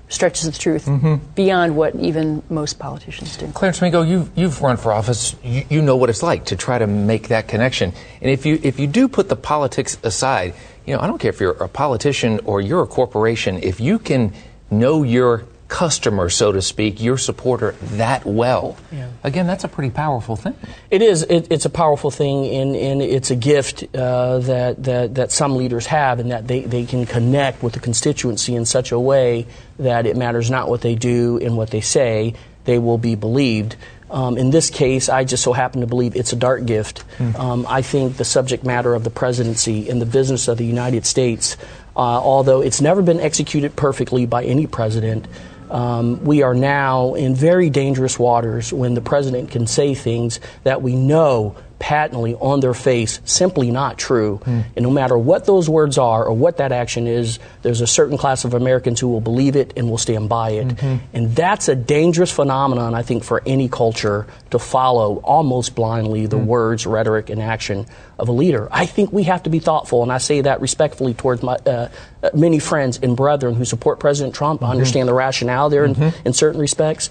[0.09, 1.19] stretches the truth Mhm.
[1.35, 3.47] beyond what even most politicians do.
[3.53, 5.35] Clarence Mingo, you've, you've run for office.
[5.43, 7.93] You, you know what it's like to try to make that connection.
[8.21, 10.53] And if you, if you do put the politics aside,
[10.85, 13.99] you know, I don't care if you're a politician or you're a corporation, if you
[13.99, 14.33] can
[14.71, 18.75] know your customer, so to speak, your supporter that well,
[19.23, 20.55] again, that's a pretty powerful thing.
[20.91, 21.23] It is.
[21.23, 25.55] It, it's a powerful thing, and, and it's a gift uh, that, that that some
[25.55, 29.47] leaders have, and that they, they can connect with the constituency in such a way
[29.77, 32.33] that it matters not what they do and what they say;
[32.65, 33.77] they will be believed.
[34.11, 37.03] Um, in this case, I just so happen to believe it's a dark gift.
[37.35, 41.05] Um, I think the subject matter of the presidency and the business of the United
[41.05, 41.57] States,
[41.95, 45.27] uh, although it's never been executed perfectly by any president,
[45.69, 50.81] um, we are now in very dangerous waters when the president can say things that
[50.81, 54.41] we know patently on their face simply not true.
[54.45, 58.17] And no matter what those words are or what that action is, there's a certain
[58.17, 60.81] class of Americans who will believe it and will stand by it.
[61.13, 66.37] And that's a dangerous phenomenon, I think, for any culture to follow almost blindly the
[66.37, 67.85] words, rhetoric, and action
[68.17, 68.67] of a leader.
[68.71, 71.87] I think we have to be thoughtful, and I say that respectfully towards my uh,
[72.21, 74.61] uh, many friends and brethren who support President Trump.
[74.61, 77.09] I understand the rationale there in, in certain respects,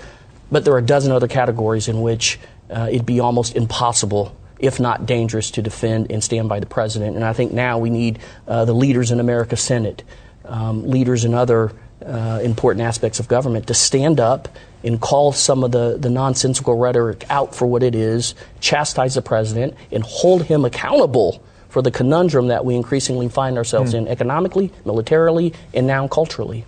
[0.52, 2.38] but there are a dozen other categories in which
[2.70, 4.36] uh, it'd be almost impossible.
[4.58, 7.16] If not dangerous to defend and stand by the president.
[7.16, 10.02] And I think now we need uh, the leaders in America's Senate,
[10.44, 11.72] um, leaders in other
[12.04, 14.48] uh, important aspects of government to stand up
[14.84, 19.22] and call some of the, the nonsensical rhetoric out for what it is, chastise the
[19.22, 24.72] president, and hold him accountable for the conundrum that we increasingly find ourselves in economically,
[24.84, 26.64] militarily, and now culturally.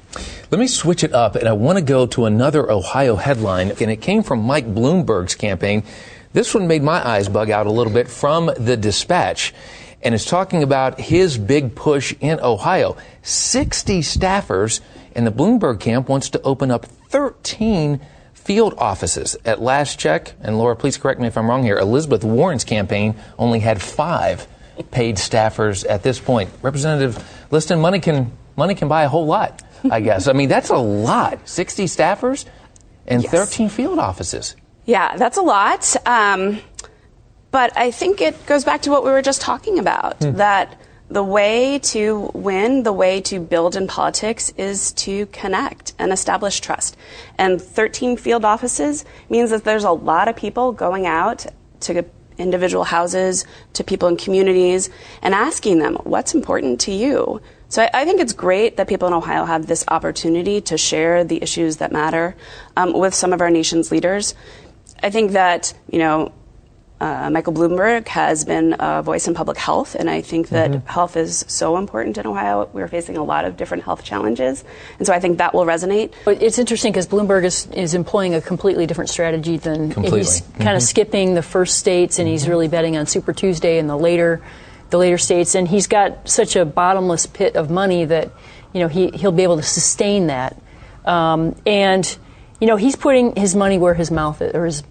[0.51, 3.91] Let me switch it up, and I want to go to another Ohio headline, and
[3.91, 5.85] it came from Mike Bloomberg's campaign.
[6.33, 9.53] This one made my eyes bug out a little bit from the dispatch,
[10.01, 12.97] and it's talking about his big push in Ohio.
[13.23, 14.81] 60 staffers,
[15.17, 18.01] and the Bloomberg camp wants to open up 13
[18.33, 19.37] field offices.
[19.45, 23.17] At last check, and Laura, please correct me if I'm wrong here, Elizabeth Warren's campaign
[23.37, 24.47] only had five
[24.93, 26.51] paid staffers at this point.
[26.63, 30.29] Representative Liston, money can money can buy a whole lot, I guess.
[30.29, 31.49] I mean, that's a lot.
[31.49, 32.45] 60 staffers
[33.07, 34.55] and 13 field offices.
[34.91, 35.95] Yeah, that's a lot.
[36.05, 36.59] Um,
[37.53, 41.23] but I think it goes back to what we were just talking about that the
[41.23, 46.97] way to win, the way to build in politics is to connect and establish trust.
[47.39, 51.47] And 13 field offices means that there's a lot of people going out
[51.81, 52.05] to
[52.37, 54.91] individual houses, to people in communities,
[55.23, 57.41] and asking them, what's important to you?
[57.69, 61.23] So I, I think it's great that people in Ohio have this opportunity to share
[61.23, 62.35] the issues that matter
[62.77, 64.35] um, with some of our nation's leaders.
[65.03, 66.33] I think that, you know,
[67.01, 71.17] uh, Michael Bloomberg has been a voice in public health, and I think that health
[71.17, 72.69] is so important in Ohio.
[72.75, 74.63] We're facing a lot of different health challenges,
[74.99, 76.13] and so I think that will resonate.
[76.27, 80.19] It's interesting because Bloomberg is, is employing a completely different strategy than Completely.
[80.19, 80.77] he's kind Mhm.
[80.77, 84.43] of skipping the first states, and he's really betting on Super Tuesday and the later,
[84.91, 85.55] the later states.
[85.55, 88.29] And he's got such a bottomless pit of money that
[88.75, 90.55] you know he he'll be able to sustain that.
[91.07, 92.05] Um, and
[92.61, 94.83] you know he's putting his money where his mouth is, or his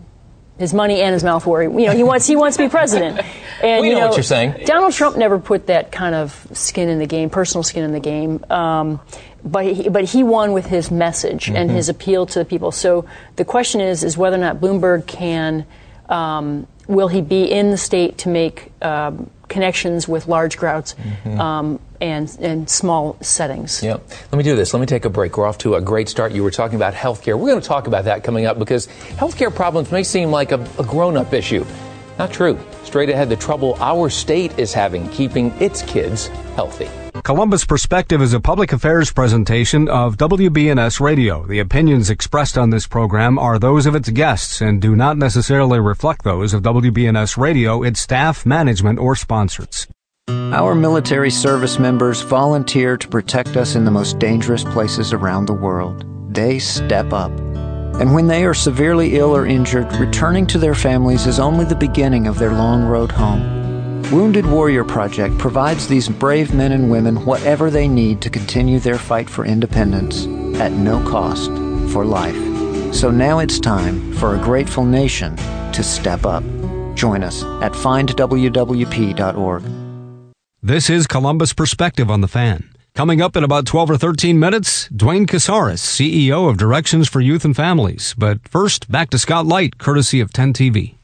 [0.58, 2.70] his money and his mouth where he, you know he wants he wants to be
[2.70, 3.22] president.
[3.62, 4.64] And We you know what you're saying.
[4.66, 8.00] Donald Trump never put that kind of skin in the game, personal skin in the
[8.00, 8.42] game.
[8.50, 9.02] Um,
[9.44, 11.70] but he, but he won with his message and Mm-hmm.
[11.72, 11.76] Mhm.
[11.76, 12.72] his appeal to the people.
[12.72, 13.04] So
[13.36, 15.66] the question is is whether or not Bloomberg can
[16.08, 21.40] um, will he be in the state to make um, connections with large crowds mm-hmm.
[21.40, 23.84] um, and, and small settings.
[23.84, 24.02] Yep.
[24.32, 24.74] Let me do this.
[24.74, 25.38] Let me take a break.
[25.38, 26.32] We're off to a great start.
[26.32, 27.38] You were talking about healthcare.
[27.38, 30.66] We're going to talk about that coming up because healthcare problems may seem like a,
[30.78, 31.66] a grown up issue.
[32.18, 32.60] Not true.
[32.84, 36.90] Straight ahead, the trouble our state is having keeping its kids healthy.
[37.24, 41.46] Columbus Perspective is a public affairs presentation of WBNS Radio.
[41.46, 45.80] The opinions expressed on this program are those of its guests and do not necessarily
[45.80, 49.88] reflect those of WBNS Radio, its staff, management, or sponsors.
[50.30, 55.54] Our military service members volunteer to protect us in the most dangerous places around the
[55.54, 56.06] world.
[56.34, 57.32] They step up.
[58.00, 61.76] And when they are severely ill or injured, returning to their families is only the
[61.76, 63.59] beginning of their long road home.
[64.12, 68.98] Wounded Warrior Project provides these brave men and women whatever they need to continue their
[68.98, 70.26] fight for independence
[70.60, 71.52] at no cost
[71.94, 72.36] for life.
[72.92, 75.36] So now it's time for a grateful nation
[75.74, 76.44] to step up.
[76.96, 79.64] Join us at findwwp.org.
[80.64, 82.68] This is Columbus Perspective on the Fan.
[82.96, 87.46] Coming up in about 12 or 13 minutes, Duane Casares, CEO of Directions for Youth
[87.46, 88.16] and Families.
[88.18, 90.99] But first, back to Scott Light, courtesy of 10 TV.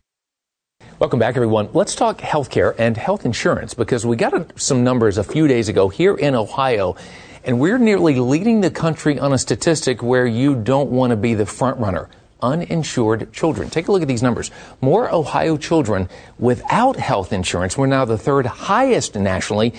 [0.97, 1.67] Welcome back, everyone.
[1.73, 5.89] Let's talk healthcare and health insurance because we got some numbers a few days ago
[5.89, 6.95] here in Ohio,
[7.43, 11.33] and we're nearly leading the country on a statistic where you don't want to be
[11.33, 12.07] the front runner.
[12.41, 13.69] Uninsured children.
[13.69, 14.51] Take a look at these numbers.
[14.79, 16.07] More Ohio children
[16.39, 17.77] without health insurance.
[17.77, 19.73] We're now the third highest nationally.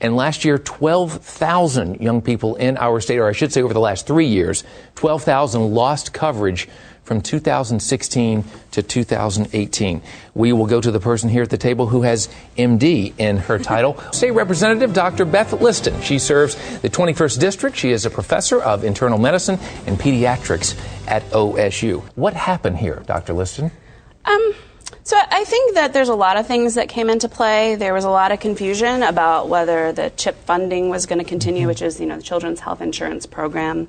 [0.00, 3.80] And last year, 12,000 young people in our state, or I should say over the
[3.80, 4.62] last three years,
[4.94, 6.68] 12,000 lost coverage
[7.10, 10.00] from 2016 to 2018.
[10.32, 13.58] We will go to the person here at the table who has MD in her
[13.72, 14.00] title.
[14.12, 15.24] State Representative Dr.
[15.24, 16.00] Beth Liston.
[16.02, 17.76] She serves the 21st District.
[17.76, 22.04] She is a professor of internal medicine and pediatrics at OSU.
[22.14, 23.32] What happened here, Dr.
[23.32, 23.72] Liston?
[24.24, 24.54] Um,
[25.02, 27.74] so I think that there's a lot of things that came into play.
[27.74, 31.62] There was a lot of confusion about whether the CHIP funding was going to continue,
[31.62, 31.70] mm-hmm.
[31.70, 33.88] which is you know the Children's Health Insurance Program,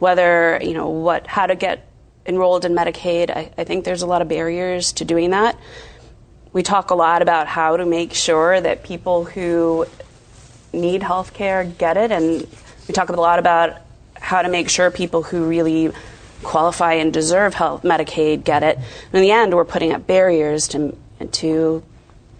[0.00, 1.86] whether you know what how to get
[2.26, 3.30] enrolled in Medicaid.
[3.30, 5.58] I, I think there's a lot of barriers to doing that.
[6.52, 9.86] We talk a lot about how to make sure that people who
[10.72, 12.46] need health care get it, and
[12.88, 13.78] we talk a lot about
[14.14, 15.92] how to make sure people who really
[16.42, 18.78] qualify and deserve health Medicaid get it.
[19.12, 20.96] in the end, we're putting up barriers to
[21.32, 21.82] to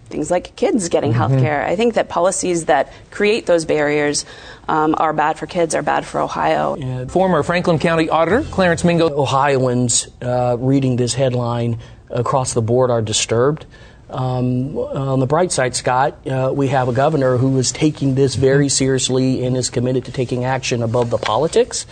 [0.07, 1.19] things like kids getting mm-hmm.
[1.19, 1.63] health care.
[1.65, 4.25] I think that policies that create those barriers
[4.67, 6.75] um, are bad for kids, are bad for Ohio.
[6.75, 7.05] Yeah.
[7.05, 9.09] Former Franklin County Auditor Clarence Mingo.
[9.09, 13.65] Ohioans uh, reading this headline across the board are disturbed.
[14.09, 18.35] Um, on the bright side, Scott, uh, we have a governor who is taking this
[18.35, 18.69] very mm-hmm.
[18.69, 21.85] seriously and is committed to taking action above the politics.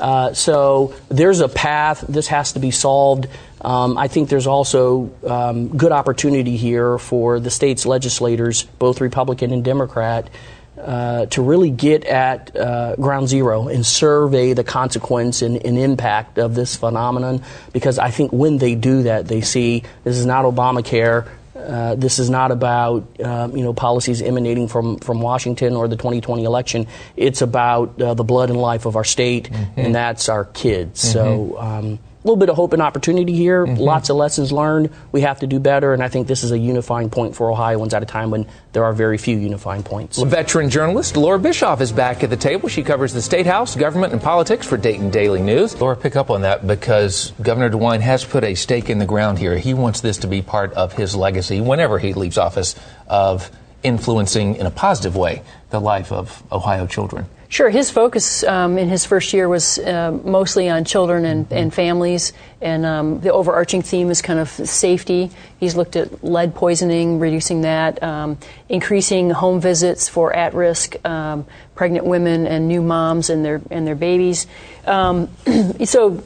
[0.00, 2.04] Uh, so there's a path.
[2.08, 3.28] This has to be solved.
[3.62, 9.52] Um, I think there's also um, good opportunity here for the state's legislators, both Republican
[9.52, 10.30] and Democrat,
[10.78, 16.38] uh, to really get at uh, ground zero and survey the consequence and, and, impact
[16.38, 17.42] of this phenomenon.
[17.72, 21.28] Because I think when they do that, they see this is not Obamacare.
[21.54, 25.96] Uh, this is not about um, you know policies emanating from, from Washington or the
[25.96, 26.86] 2020 election.
[27.16, 29.80] It's about uh, the blood and life of our state, mm-hmm.
[29.80, 31.04] and that's our kids.
[31.04, 31.12] Mm-hmm.
[31.12, 31.58] So.
[31.60, 33.66] Um, little bit of hope and opportunity here.
[33.66, 33.80] Mm-hmm.
[33.80, 34.90] Lots of lessons learned.
[35.12, 37.94] We have to do better, and I think this is a unifying point for Ohioans
[37.94, 40.18] at a time when there are very few unifying points.
[40.18, 42.68] Well, veteran journalist Laura Bischoff is back at the table.
[42.68, 45.80] She covers the state house, government, and politics for Dayton Daily News.
[45.80, 49.38] Laura, pick up on that because Governor DeWine has put a stake in the ground
[49.38, 49.56] here.
[49.58, 52.74] He wants this to be part of his legacy whenever he leaves office
[53.08, 53.50] of
[53.82, 57.26] influencing in a positive way the life of Ohio children.
[57.50, 57.68] Sure.
[57.68, 61.54] His focus um, in his first year was uh, mostly on children and, mm-hmm.
[61.54, 65.32] and families, and um, the overarching theme is kind of safety.
[65.58, 72.06] He's looked at lead poisoning, reducing that, um, increasing home visits for at-risk um, pregnant
[72.06, 74.46] women and new moms and their and their babies.
[74.86, 75.28] Um,
[75.84, 76.22] so,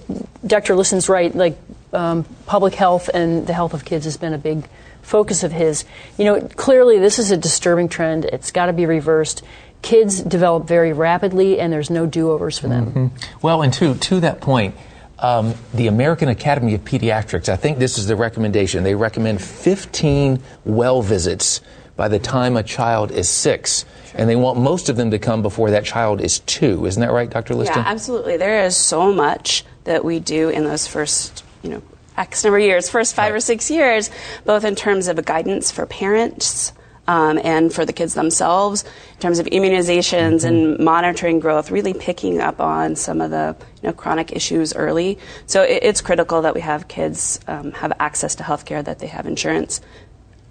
[0.47, 0.77] Dr.
[0.77, 1.35] Liston's right.
[1.35, 1.57] Like
[1.95, 4.69] um, public health and the health of kids has been a big
[5.01, 5.87] focus of his.
[6.19, 8.27] You know, clearly this is a disturbing trend.
[8.27, 9.43] It's got to be reversed
[9.85, 12.87] kids develop very rapidly, and there's no do-overs for them.
[12.87, 13.39] Mm-hmm.
[13.43, 14.75] Well, and to to that point.
[15.17, 18.83] Um, the American Academy of Pediatrics, I think this is the recommendation.
[18.83, 21.61] They recommend 15 well visits
[21.97, 23.85] by the time a child is six.
[24.15, 26.85] And they want most of them to come before that child is two.
[26.85, 27.55] Isn't that right, Dr.
[27.55, 27.79] Liston?
[27.79, 28.37] Yeah, absolutely.
[28.37, 31.83] There is so much that we do in those first, you know,
[32.17, 33.37] X number of years, first five right.
[33.37, 34.11] or six years,
[34.45, 36.73] both in terms of guidance for parents
[37.07, 40.47] um, and for the kids themselves in terms of immunizations mm-hmm.
[40.47, 45.19] and monitoring growth, really picking up on some of the you know, chronic issues early.
[45.47, 48.99] So it, it's critical that we have kids um, have access to health care, that
[48.99, 49.81] they have insurance.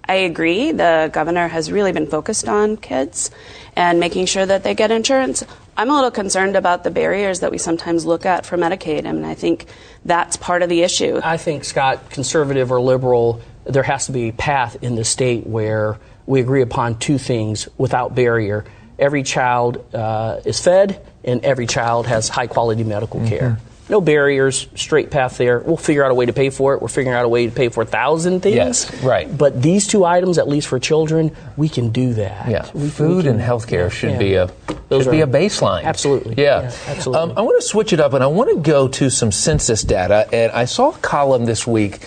[0.06, 0.72] I agree.
[0.72, 3.30] The governor has really been focused on kids
[3.74, 5.42] and making sure that they get insurance.
[5.76, 9.08] I'm a little concerned about the barriers that we sometimes look at for Medicaid, I
[9.08, 9.66] and I think
[10.04, 11.20] that's part of the issue.
[11.24, 15.46] I think, Scott, conservative or liberal, there has to be a path in the state
[15.46, 18.64] where we agree upon two things without barrier.
[18.98, 23.28] Every child uh, is fed, and every child has high quality medical mm-hmm.
[23.28, 23.58] care
[23.88, 25.58] no barriers, straight path there.
[25.58, 26.80] We'll figure out a way to pay for it.
[26.80, 28.56] We're figuring out a way to pay for a thousand things.
[28.56, 29.36] Yes, right.
[29.36, 32.48] But these two items, at least for children, we can do that.
[32.48, 34.18] Yeah, we, food we can, and healthcare should yeah.
[34.18, 34.50] be a
[34.88, 35.84] Those should be a baseline.
[35.84, 36.42] Absolutely.
[36.42, 37.32] Yeah, yeah absolutely.
[37.32, 39.82] Um, I want to switch it up, and I want to go to some census
[39.82, 40.28] data.
[40.32, 42.00] And I saw a column this week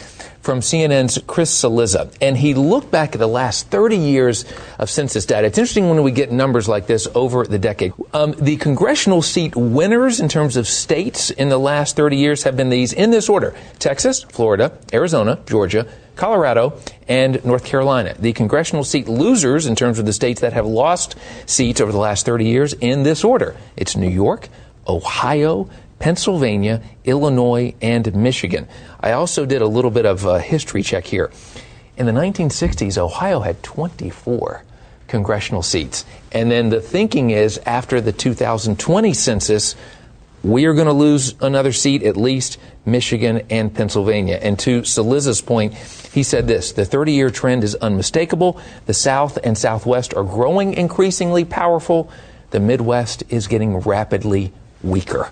[0.47, 4.45] from CNN's Chris Cillizza, and he looked back at the last 30 years
[4.79, 5.45] of census data.
[5.45, 7.91] It's interesting when we get numbers like this over the decade.
[8.13, 12.55] Um, the congressional seat winners in terms of states in the last 30 years have
[12.55, 15.85] been these in this order Texas, Florida, Arizona, Georgia,
[16.15, 16.79] Colorado,
[17.09, 18.15] and North Carolina.
[18.17, 21.97] The congressional seat losers in terms of the states that have lost seats over the
[21.97, 24.47] last 30 years in this order it's New York,
[24.87, 25.69] Ohio,
[25.99, 28.67] Pennsylvania, Illinois, and Michigan.
[28.99, 31.31] I also did a little bit of a history check here.
[31.97, 34.63] In the 1960s, Ohio had 24
[35.07, 36.05] congressional seats.
[36.31, 39.75] And then the thinking is after the 2020 census,
[40.43, 44.39] we are going to lose another seat, at least Michigan and Pennsylvania.
[44.41, 48.59] And to Cillizza's point, he said this the 30 year trend is unmistakable.
[48.85, 52.11] The South and Southwest are growing increasingly powerful.
[52.51, 55.31] The Midwest is getting rapidly weaker.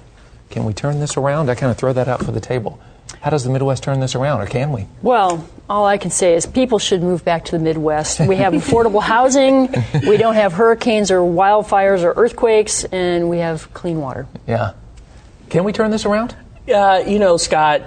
[0.50, 1.50] Can we turn this around?
[1.50, 2.80] I kind of throw that out for the table.
[3.22, 4.88] How does the Midwest turn this around, or can we?
[5.02, 8.20] Well, all I can say is people should move back to the Midwest.
[8.20, 9.70] We have affordable housing,
[10.08, 14.28] we don't have hurricanes or wildfires or earthquakes, and we have clean water.
[14.48, 14.74] Yeah.
[15.50, 16.36] Can we turn this around?
[16.72, 17.84] Uh, you know, Scott,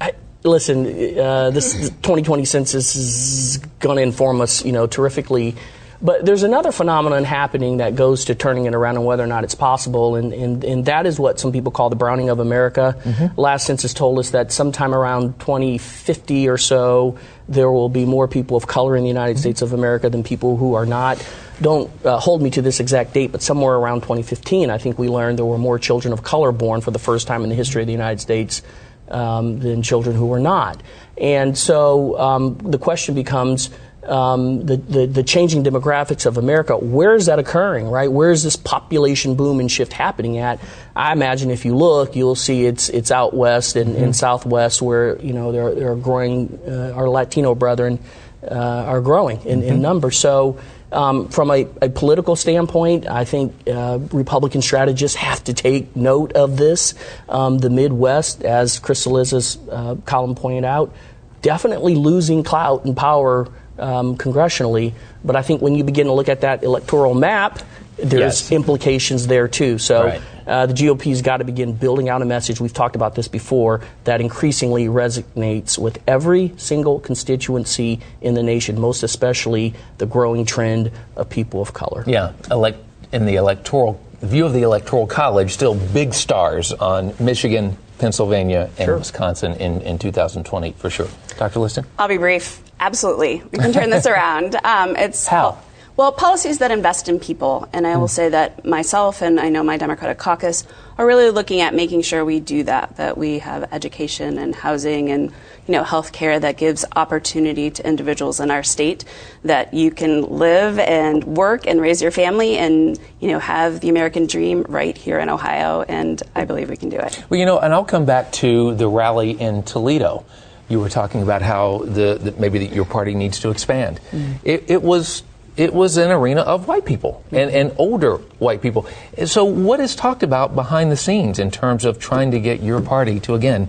[0.00, 0.12] I,
[0.44, 0.86] listen,
[1.18, 5.56] uh, this 2020 census is going to inform us, you know, terrifically
[6.02, 9.44] but there's another phenomenon happening that goes to turning it around and whether or not
[9.44, 12.96] it's possible, and, and, and that is what some people call the browning of America.
[13.04, 13.40] Mm-hmm.
[13.40, 17.16] Last census told us that sometime around 2050 or so,
[17.48, 19.42] there will be more people of color in the United mm-hmm.
[19.42, 21.24] States of America than people who are not.
[21.60, 25.08] Don't uh, hold me to this exact date, but somewhere around 2015, I think we
[25.08, 27.82] learned there were more children of color born for the first time in the history
[27.82, 28.62] of the United States
[29.08, 30.82] um, than children who were not.
[31.16, 33.70] And so um, the question becomes
[34.04, 38.10] um, the, the, the, changing demographics of America, where is that occurring, right?
[38.10, 40.60] Where is this population boom and shift happening at?
[40.96, 44.10] I imagine if you look, you'll see it's, it's out west and, mm-hmm.
[44.12, 48.00] southwest where, you know, there, there are growing, uh, our Latino brethren
[48.42, 49.74] uh, are growing in, mm-hmm.
[49.74, 50.10] in number.
[50.10, 50.58] So,
[50.90, 56.32] um, from a, a, political standpoint, I think uh, Republican strategists have to take note
[56.32, 56.94] of this.
[57.30, 60.94] Um, the Midwest, as Chris Cillizza's uh, column pointed out,
[61.40, 63.48] definitely losing clout and power
[63.82, 64.94] um, congressionally.
[65.24, 67.60] But I think when you begin to look at that electoral map,
[67.96, 68.52] there's yes.
[68.52, 69.78] implications there too.
[69.78, 70.22] So right.
[70.46, 72.60] uh, the GOP's got to begin building out a message.
[72.60, 78.80] We've talked about this before that increasingly resonates with every single constituency in the nation,
[78.80, 82.04] most especially the growing trend of people of color.
[82.06, 82.78] Yeah, elect
[83.12, 88.86] in the electoral view of the electoral college, still big stars on Michigan, Pennsylvania, and
[88.86, 88.98] sure.
[88.98, 91.06] Wisconsin in, in 2020 for sure.
[91.38, 91.60] Dr.
[91.60, 91.86] Liston?
[92.00, 92.60] I'll be brief.
[92.80, 93.44] Absolutely.
[93.52, 94.56] We can turn this around.
[94.64, 95.56] Um, it's How?
[95.96, 98.18] Well, policies that invest in people, and I will hmm.
[98.18, 100.64] say that myself and I know my Democratic caucus
[100.98, 105.08] are really looking at making sure we do that, that we have education and housing
[105.12, 105.32] and
[105.72, 109.06] you know health care that gives opportunity to individuals in our state
[109.42, 113.88] that you can live and work and raise your family and you know have the
[113.88, 117.24] American dream right here in Ohio, and I believe we can do it.
[117.30, 120.26] Well, you know, and I'll come back to the rally in Toledo
[120.68, 124.00] you were talking about how the, the maybe the, your party needs to expand.
[124.10, 124.38] Mm.
[124.42, 125.22] It, it, was
[125.56, 128.86] it was an arena of white people and, and older white people.
[129.26, 132.80] So what is talked about behind the scenes in terms of trying to get your
[132.80, 133.68] party to again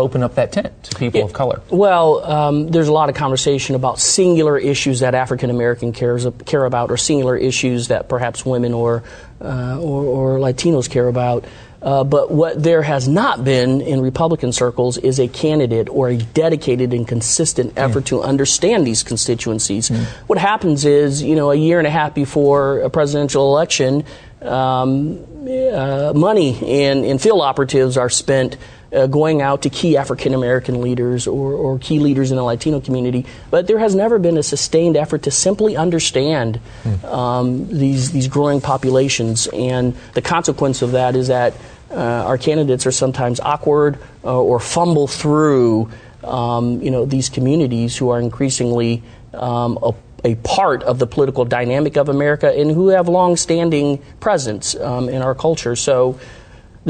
[0.00, 1.62] open up that tent to people of color?
[1.70, 6.64] Well, um, there's a lot of conversation about singular issues that African American cares care
[6.64, 9.02] about, or singular issues that perhaps women or
[9.40, 11.44] uh, or, or Latinos care about.
[11.82, 16.16] Uh, but what there has not been in Republican circles is a candidate or a
[16.16, 19.88] dedicated and consistent effort to understand these constituencies.
[19.88, 20.04] Mm.
[20.26, 24.04] What happens is, you know, a year and a half before a presidential election,
[24.42, 28.58] um, uh, money and, and field operatives are spent
[28.92, 32.80] uh, going out to key African American leaders or, or, key leaders in the Latino
[32.80, 37.04] community, but there has never been a sustained effort to simply understand mm.
[37.04, 39.46] um, these these growing populations.
[39.48, 41.54] And the consequence of that is that
[41.90, 45.90] uh, our candidates are sometimes awkward uh, or fumble through.
[46.22, 51.46] Um, you know these communities who are increasingly um, a, a, part of the political
[51.46, 55.74] dynamic of America and who have long-standing presence um, in our culture.
[55.76, 56.20] So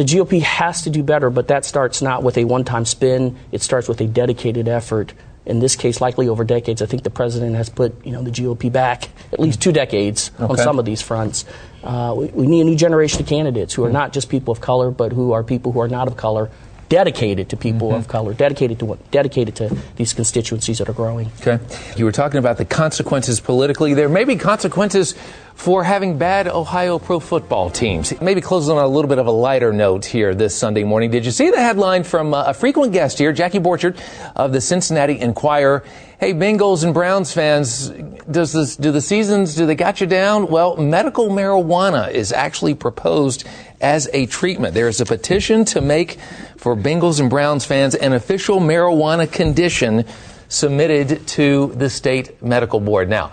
[0.00, 3.36] the GOP has to do better, but that starts not with a one-time spin.
[3.52, 5.12] It starts with a dedicated effort.
[5.44, 8.30] In this case, likely over decades, I think the president has put you know the
[8.30, 10.44] GOP back at least two decades okay.
[10.44, 11.44] on some of these fronts.
[11.84, 14.62] Uh, we, we, need a new generation of candidates who are not just people of
[14.62, 16.50] color, but who are people who are not of color,
[16.88, 17.98] dedicated to people mm-hmm.
[17.98, 21.30] of color, dedicated to what, dedicated to these constituencies that are growing.
[21.40, 21.58] Okay,
[21.96, 23.92] you were talking about the consequences politically.
[23.92, 25.14] There may be consequences
[25.60, 28.18] for having bad Ohio pro football teams.
[28.18, 31.10] Maybe closing on a little bit of a lighter note here this Sunday morning.
[31.10, 34.00] Did you see the headline from uh, a frequent guest here, Jackie Borchardt
[34.34, 35.84] of the Cincinnati Enquirer?
[36.18, 37.90] Hey, Bengals and Browns fans,
[38.30, 40.46] does this, do the seasons, do they got you down?
[40.46, 43.46] Well, medical marijuana is actually proposed
[43.82, 44.72] as a treatment.
[44.72, 46.18] There is a petition to make
[46.56, 50.06] for Bengals and Browns fans an official marijuana condition
[50.48, 53.10] submitted to the state medical board.
[53.10, 53.32] Now,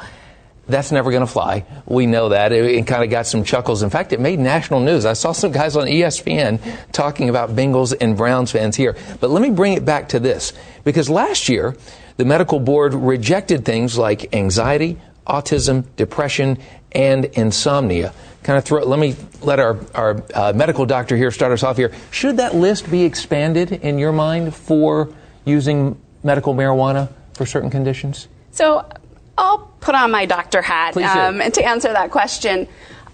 [0.67, 1.65] that's never going to fly.
[1.85, 2.51] We know that.
[2.51, 3.83] It, it kind of got some chuckles.
[3.83, 5.05] In fact, it made national news.
[5.05, 6.59] I saw some guys on ESPN
[6.91, 8.95] talking about Bengals and Browns fans here.
[9.19, 10.53] But let me bring it back to this.
[10.83, 11.75] Because last year,
[12.17, 16.57] the medical board rejected things like anxiety, autism, depression,
[16.91, 18.13] and insomnia.
[18.43, 21.77] Kind of throw, let me let our, our uh, medical doctor here start us off
[21.77, 21.93] here.
[22.11, 25.13] Should that list be expanded in your mind for
[25.45, 28.27] using medical marijuana for certain conditions?
[28.51, 28.89] So
[29.37, 32.67] I'll put on my doctor hat um, and to answer that question.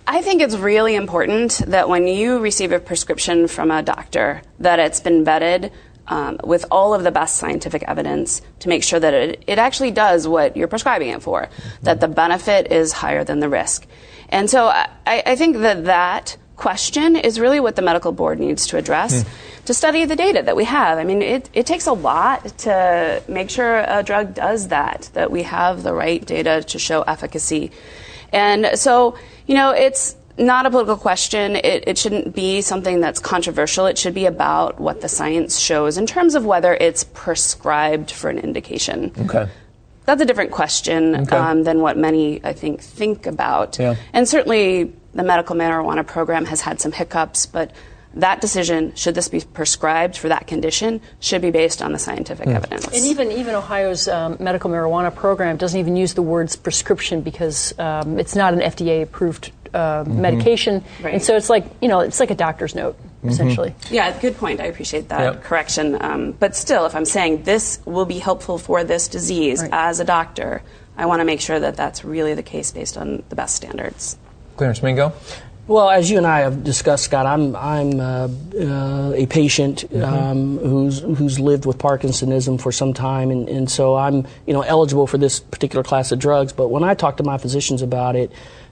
[0.08, 4.80] I think it's really important that when you receive a prescription from a doctor, that
[4.80, 5.72] it's been vetted
[6.08, 9.92] um, with all of the best scientific evidence to make sure that it, it actually
[9.92, 11.48] does what you're prescribing it for,
[11.84, 13.86] that the benefit is higher than the risk.
[14.30, 18.68] And so I, I think that that question is really what the medical board needs
[18.68, 19.24] to address.
[19.24, 19.28] Mm
[19.66, 20.98] to study the data that we have.
[20.98, 25.32] I mean, it, it takes a lot to make sure a drug does that, that
[25.32, 27.72] we have the right data to show efficacy.
[28.32, 31.56] And so, you know, it's not a political question.
[31.56, 33.86] It, it shouldn't be something that's controversial.
[33.86, 38.30] It should be about what the science shows in terms of whether it's prescribed for
[38.30, 39.14] an indication.
[39.18, 39.48] Okay.
[40.06, 41.38] That's a different question okay.
[41.38, 43.80] um, than what many, I think, think about.
[43.80, 43.96] Yeah.
[44.12, 47.72] And certainly the medical marijuana program has had some hiccups, but
[48.16, 52.48] that decision, should this be prescribed for that condition, should be based on the scientific
[52.48, 52.56] mm.
[52.56, 52.86] evidence.
[52.86, 57.78] And even even Ohio's um, medical marijuana program doesn't even use the words prescription because
[57.80, 60.22] um, it's not an FDA approved uh, mm-hmm.
[60.22, 61.16] medication, right.
[61.16, 63.30] and so it's like you know it's like a doctor's note mm-hmm.
[63.30, 63.74] essentially.
[63.90, 64.62] Yeah, good point.
[64.62, 65.44] I appreciate that yep.
[65.44, 66.00] correction.
[66.00, 69.72] Um, but still, if I'm saying this will be helpful for this disease right.
[69.74, 70.62] as a doctor,
[70.96, 74.18] I want to make sure that that's really the case based on the best standards.
[74.56, 75.14] Clarence Mingo.
[75.66, 78.28] Well, as you and I have discussed, Scott, I'm I'm uh,
[78.60, 80.04] uh, a patient mm-hmm.
[80.04, 84.62] um, who's who's lived with Parkinsonism for some time, and, and so I'm you know
[84.62, 86.52] eligible for this particular class of drugs.
[86.52, 88.32] But when I talk to my physicians about it,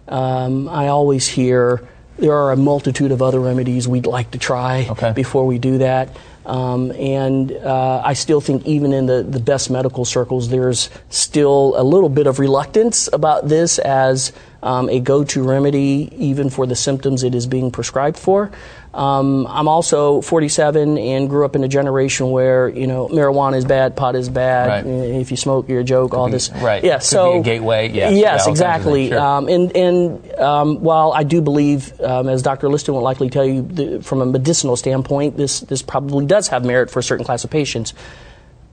[0.09, 4.87] um, I always hear there are a multitude of other remedies we'd like to try
[4.89, 5.13] okay.
[5.13, 6.15] before we do that.
[6.45, 11.75] Um, and uh, I still think, even in the, the best medical circles, there's still
[11.77, 14.33] a little bit of reluctance about this as
[14.63, 18.51] um, a go to remedy, even for the symptoms it is being prescribed for.
[18.93, 23.63] Um, I'm also 47 and grew up in a generation where you know marijuana is
[23.63, 24.85] bad, pot is bad.
[24.85, 24.85] Right.
[24.85, 26.11] If you smoke, you're a joke.
[26.11, 26.83] Could all be, this, right?
[26.83, 26.97] Yeah.
[26.97, 27.89] Could so a gateway.
[27.89, 28.13] Yes.
[28.17, 29.09] Yes, exactly.
[29.09, 29.19] Sure.
[29.19, 32.67] Um, and and um, while I do believe, um, as Dr.
[32.67, 36.65] Liston will likely tell you, the, from a medicinal standpoint, this this probably does have
[36.65, 37.93] merit for a certain class of patients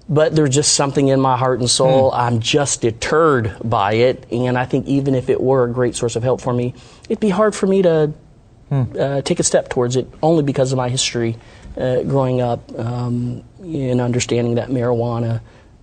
[0.09, 2.11] but there's just something in my heart and soul.
[2.11, 2.19] Mm.
[2.19, 4.27] I'm just deterred by it.
[4.33, 6.75] And I think even if it were a great source of help for me,
[7.09, 8.13] it'd be hard for me to
[8.71, 8.99] mm.
[8.99, 11.37] uh, take a step towards it only because of my history
[11.77, 15.41] uh, growing up um, and understanding that marijuana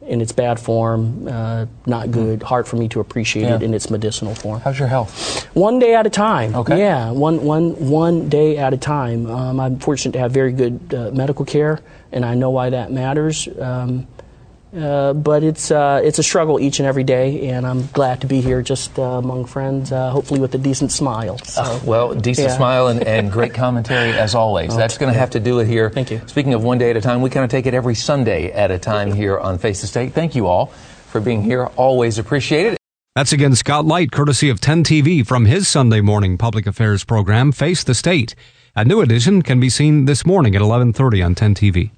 [0.07, 2.11] in its bad form, uh, not hmm.
[2.11, 2.43] good.
[2.43, 3.55] Hard for me to appreciate yeah.
[3.55, 4.61] it in its medicinal form.
[4.61, 5.45] How's your health?
[5.55, 6.53] One day at a time.
[6.55, 6.77] Okay.
[6.77, 9.25] Yeah, one, one, one day at a time.
[9.25, 11.79] Um, I'm fortunate to have very good uh, medical care,
[12.11, 13.47] and I know why that matters.
[13.59, 14.07] Um,
[14.75, 18.27] uh, but it's uh, it's a struggle each and every day, and I'm glad to
[18.27, 21.37] be here just uh, among friends, uh, hopefully with a decent smile.
[21.39, 22.57] So, well, decent yeah.
[22.57, 24.73] smile and, and, great commentary as always.
[24.73, 25.21] Oh, That's going to yeah.
[25.21, 25.89] have to do it here.
[25.89, 26.21] Thank you.
[26.27, 28.71] Speaking of one day at a time, we kind of take it every Sunday at
[28.71, 30.13] a time here on Face the State.
[30.13, 31.65] Thank you all for being here.
[31.77, 32.77] Always appreciated.
[33.15, 37.53] That's again Scott Light, courtesy of 10 TV from his Sunday morning public affairs program,
[37.53, 38.35] Face the State.
[38.75, 41.91] A new edition can be seen this morning at 11:30 on 10 TV.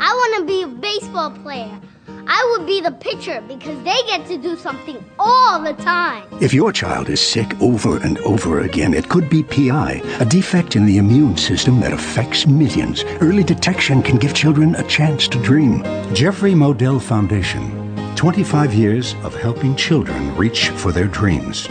[0.00, 1.80] I want to be a baseball player.
[2.28, 6.24] I would be the pitcher because they get to do something all the time.
[6.40, 10.76] If your child is sick over and over again, it could be PI, a defect
[10.76, 13.02] in the immune system that affects millions.
[13.20, 15.82] Early detection can give children a chance to dream.
[16.14, 17.74] Jeffrey Modell Foundation
[18.14, 21.66] 25 years of helping children reach for their dreams.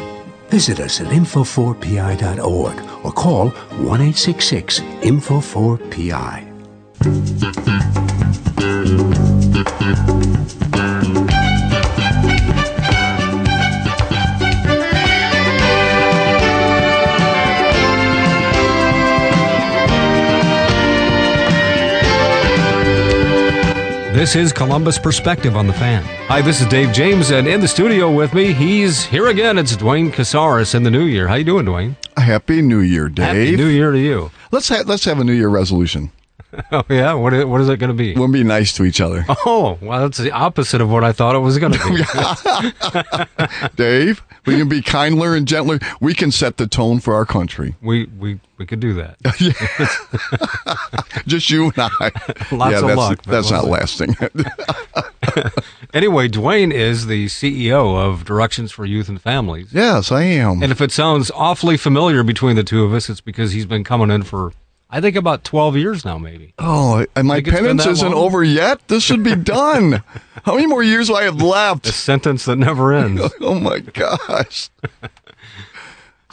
[0.50, 6.48] Visit us at info4pi.org or call 1 866 Info 4PI.
[24.14, 26.02] This is Columbus Perspective on the Fan.
[26.28, 29.60] Hi, this is Dave James, and in the studio with me, he's here again.
[29.60, 31.28] It's Duane Casares in the new year.
[31.28, 31.96] How you doing, Duane?
[32.18, 33.26] Happy New Year, Dave.
[33.28, 34.32] Happy New Year to you.
[34.52, 36.12] Let's ha- let's have a New Year resolution.
[36.72, 38.14] Oh yeah, what is, what is it going to be?
[38.14, 39.26] We'll be nice to each other.
[39.50, 43.68] Oh, well, that's the opposite of what I thought it was going to be.
[43.76, 45.80] Dave, we can be kinder and gentler.
[46.02, 47.76] We can set the tone for our country.
[47.82, 49.18] We we we could do that.
[51.28, 52.12] Just you and I.
[52.52, 53.24] Lots yeah, of that's, luck.
[53.24, 54.18] That's not lasting.
[55.94, 59.70] anyway, Duane is the CEO of Directions for Youth and Families.
[59.72, 60.62] Yes, I am.
[60.62, 63.86] And if it sounds awfully familiar between the two of us, it's because he's been
[63.86, 64.52] coming in for
[64.90, 66.54] I think about 12 years now, maybe.
[66.58, 68.24] Oh, and my penance isn't long?
[68.24, 68.88] over yet.
[68.88, 70.02] This should be done.
[70.46, 71.88] How many more years do I have left?
[71.88, 73.22] A sentence that never ends.
[73.42, 74.70] oh my gosh.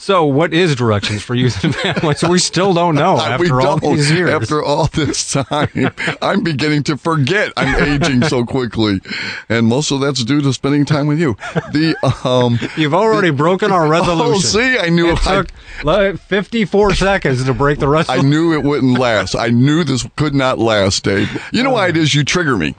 [0.05, 2.23] So, what is directions for youth and families?
[2.23, 4.29] We still don't know after all these years.
[4.29, 7.55] After all this time, I'm beginning to forget.
[7.57, 9.01] I'm aging so quickly,
[9.49, 11.39] and most of that's due to spending time with you.
[11.73, 14.35] The um, you've already the, broken our resolution.
[14.35, 15.49] Oh, see, I knew it took
[15.83, 18.27] like 54 seconds to break the resolution.
[18.27, 19.35] I knew it wouldn't last.
[19.35, 21.43] I knew this could not last, Dave.
[21.51, 22.15] You know why it is?
[22.15, 22.75] You trigger me.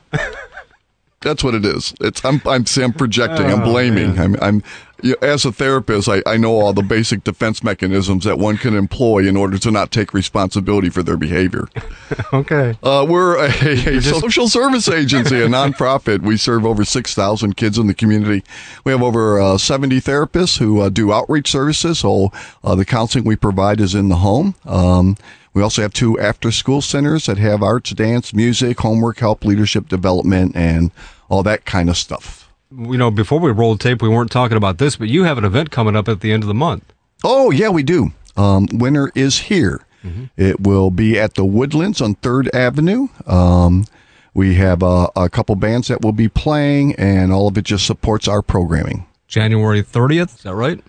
[1.26, 1.92] That's what it is.
[2.00, 3.48] It's I'm I'm, I'm projecting.
[3.48, 4.20] I'm blaming.
[4.20, 4.62] I'm, I'm
[5.06, 8.76] you as a therapist, I, I know all the basic defense mechanisms that one can
[8.76, 11.68] employ in order to not take responsibility for their behavior.
[12.34, 12.78] okay.
[12.82, 16.22] Uh, we're a, a social service agency, a nonprofit.
[16.22, 18.44] We serve over 6,000 kids in the community.
[18.84, 22.00] We have over uh, 70 therapists who uh, do outreach services.
[22.00, 22.32] So
[22.64, 24.56] uh, the counseling we provide is in the home.
[24.66, 25.18] Um,
[25.54, 29.88] we also have two after school centers that have arts, dance, music, homework help, leadership
[29.88, 30.92] development, and
[31.30, 34.78] all that kind of stuff you know, before we rolled tape, we weren't talking about
[34.78, 36.94] this, but you have an event coming up at the end of the month.
[37.24, 38.12] Oh, yeah, we do.
[38.36, 39.86] Um, winter is here.
[40.04, 40.26] Mm-hmm.
[40.38, 43.08] It will be at the Woodlands on 3rd Avenue.
[43.26, 43.86] Um,
[44.34, 47.88] we have a, a couple bands that will be playing, and all of it just
[47.88, 49.08] supports our programming.
[49.28, 50.80] January 30th, is that right?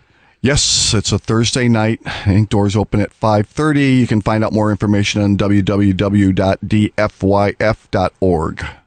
[0.42, 2.00] Yes, it's a Thursday night.
[2.04, 3.98] I think doors open at 5:30.
[4.00, 6.36] You can find out more information on www.dfyf.org.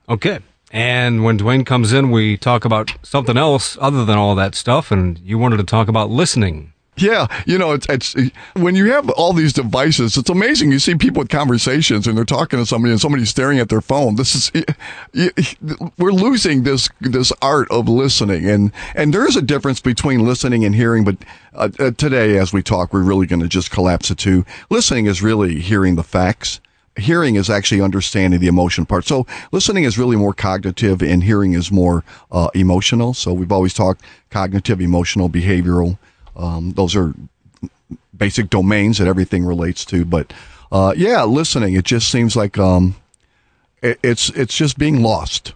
[0.08, 0.40] Okay.
[0.72, 4.92] And when Duane comes in, we talk about something else other than all that stuff.
[4.92, 6.74] And you wanted to talk about listening.
[7.02, 8.16] Yeah, you know, it's, it's
[8.56, 10.72] when you have all these devices, it's amazing.
[10.72, 13.82] You see people with conversations and they're talking to somebody and somebody's staring at their
[13.82, 14.16] phone.
[14.16, 14.66] This is
[15.98, 20.66] we're losing this this art of listening, and and there is a difference between listening
[20.66, 21.06] and hearing.
[21.06, 21.18] But
[21.54, 25.06] uh, uh, today, as we talk, we're really going to just collapse it to listening
[25.06, 26.60] is really hearing the facts
[27.00, 29.06] hearing is actually understanding the emotion part.
[29.06, 33.14] So listening is really more cognitive and hearing is more uh, emotional.
[33.14, 35.98] So we've always talked cognitive, emotional, behavioral.
[36.36, 37.14] Um, those are
[38.16, 40.06] basic domains that everything relates to.
[40.06, 40.32] But
[40.72, 42.96] uh, yeah, listening, it just seems like um,
[43.82, 45.54] it, it's it's just being lost.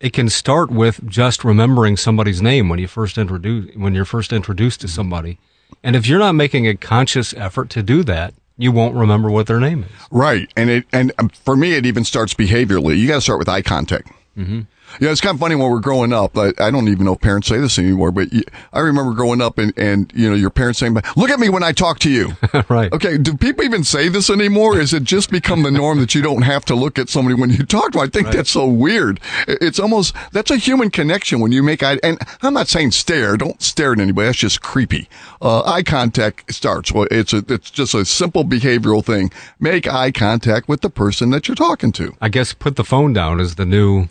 [0.00, 4.32] It can start with just remembering somebody's name when you first introduce when you're first
[4.32, 5.38] introduced to somebody.
[5.82, 9.46] And if you're not making a conscious effort to do that, you won't remember what
[9.46, 9.90] their name is.
[10.10, 10.50] Right.
[10.56, 12.98] And it and um, for me it even starts behaviorally.
[12.98, 14.10] You got to start with eye contact.
[14.36, 14.62] Mm-hmm.
[15.00, 16.36] Yeah, it's kind of funny when we're growing up.
[16.36, 19.40] I, I don't even know if parents say this anymore, but you, I remember growing
[19.40, 22.10] up and, and, you know, your parents saying, look at me when I talk to
[22.10, 22.32] you.
[22.68, 22.92] right.
[22.92, 23.18] Okay.
[23.18, 24.78] Do people even say this anymore?
[24.78, 27.50] Is it just become the norm that you don't have to look at somebody when
[27.50, 28.06] you talk to them?
[28.06, 28.36] I think right.
[28.36, 29.20] that's so weird.
[29.46, 33.36] It's almost, that's a human connection when you make eye, and I'm not saying stare.
[33.36, 34.26] Don't stare at anybody.
[34.26, 35.08] That's just creepy.
[35.42, 36.92] Uh, eye contact starts.
[36.92, 39.30] Well, it's a, it's just a simple behavioral thing.
[39.60, 42.14] Make eye contact with the person that you're talking to.
[42.20, 44.08] I guess put the phone down is the new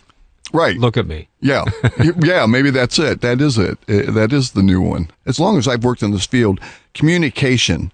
[0.53, 0.77] Right.
[0.77, 1.27] Look at me.
[1.41, 1.65] Yeah.
[2.23, 3.21] yeah, maybe that's it.
[3.21, 3.77] That is it.
[3.89, 5.09] Uh, that is the new one.
[5.25, 6.59] As long as I've worked in this field,
[6.93, 7.91] communication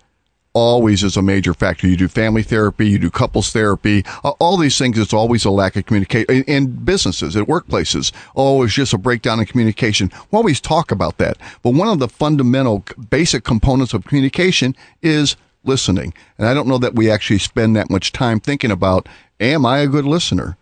[0.54, 1.88] always is a major factor.
[1.88, 4.98] You do family therapy, you do couples therapy, all these things.
[5.00, 8.12] It's always a lack of communication in businesses, at workplaces.
[8.36, 10.12] Oh, it's just a breakdown in communication.
[10.30, 11.38] We always talk about that.
[11.64, 16.14] But one of the fundamental basic components of communication is listening.
[16.38, 19.08] And I don't know that we actually spend that much time thinking about,
[19.40, 20.58] am I a good listener?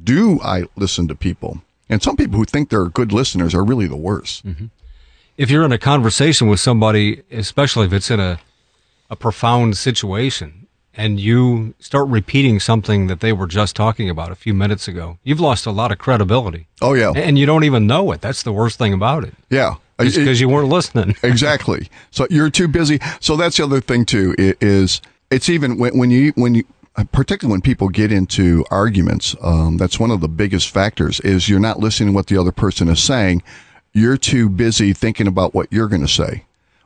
[0.00, 1.62] Do I listen to people?
[1.88, 4.46] And some people who think they're good listeners are really the worst.
[4.46, 4.66] Mm-hmm.
[5.36, 8.38] If you're in a conversation with somebody, especially if it's in a,
[9.10, 10.62] a profound situation,
[10.94, 15.18] and you start repeating something that they were just talking about a few minutes ago,
[15.22, 16.66] you've lost a lot of credibility.
[16.80, 18.20] Oh yeah, and you don't even know it.
[18.20, 19.34] That's the worst thing about it.
[19.48, 21.16] Yeah, because you weren't listening.
[21.22, 21.88] exactly.
[22.10, 23.00] So you're too busy.
[23.20, 24.34] So that's the other thing too.
[24.38, 26.64] Is it's even when, when you when you
[27.12, 31.20] particularly when people get into arguments, um, that's one of the biggest factors.
[31.20, 33.42] Is you're not listening to what the other person is saying.
[33.92, 36.44] You're too busy thinking about what you're going to say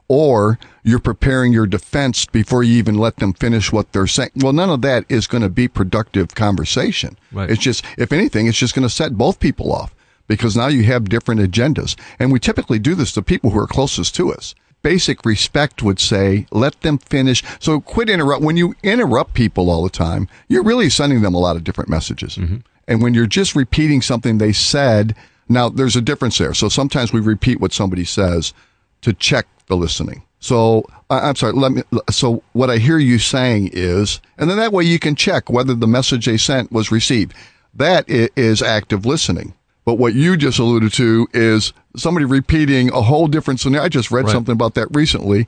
[0.09, 4.31] or you're preparing your defense before you even let them finish what they're saying.
[4.37, 7.17] Well, none of that is going to be productive conversation.
[7.33, 7.51] Right.
[7.51, 9.95] It's just, if anything, it's just going to set both people off
[10.29, 11.97] because now you have different agendas.
[12.19, 14.55] And we typically do this to people who are closest to us.
[14.87, 17.43] Basic respect would say, let them finish.
[17.59, 18.45] So quit interrupt.
[18.45, 21.91] When you interrupt people all the time, you're really sending them a lot of different
[21.91, 22.37] messages.
[22.37, 22.59] Mm-hmm.
[22.87, 25.17] And when you're just repeating something they said,
[25.49, 26.55] now there's a difference there.
[26.55, 28.55] So sometimes we repeat what somebody says
[29.03, 30.23] to check the listening.
[30.39, 31.55] So I, am sorry.
[31.55, 31.83] Let me.
[32.09, 35.75] So what I hear you saying is, and then that way you can check whether
[35.75, 37.35] the message they sent was received.
[37.75, 39.53] That is active listening.
[39.87, 43.85] But what you just alluded to is somebody repeating a whole different scenario.
[43.85, 44.33] I just read Right.
[44.33, 45.47] something about that recently,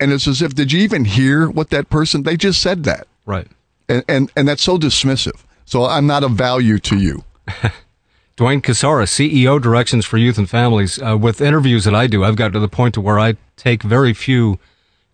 [0.00, 2.22] and it's as if did you even hear what that person?
[2.24, 3.46] They just said that, Right.
[3.88, 5.44] and and and that's so dismissive.
[5.66, 7.22] So I'm not of value to you.
[8.36, 11.00] Duane Casares, CEO, Directions for Youth and Families.
[11.00, 13.82] Uh, with interviews that I do, I've got to the point to where I take
[13.82, 14.58] very few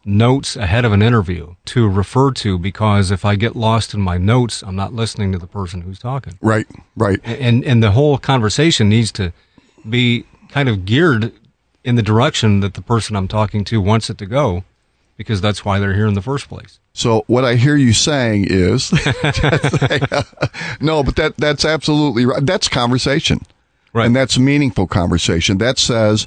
[0.04, 4.18] notes ahead of an interview to refer to because if I get lost in my
[4.18, 6.38] notes, I'm not listening to the person who's talking.
[6.40, 6.66] Right.
[6.96, 7.20] Right.
[7.24, 9.32] And and the whole conversation needs to
[9.88, 11.32] be kind of geared
[11.84, 14.64] in the direction that the person I'm talking to wants it to go,
[15.16, 16.78] because that's why they're here in the first place.
[16.92, 18.92] So what I hear you saying is,
[20.80, 22.44] no, but that that's absolutely right.
[22.44, 23.40] That's conversation,
[23.92, 24.06] right?
[24.06, 25.58] And that's meaningful conversation.
[25.58, 26.26] That says,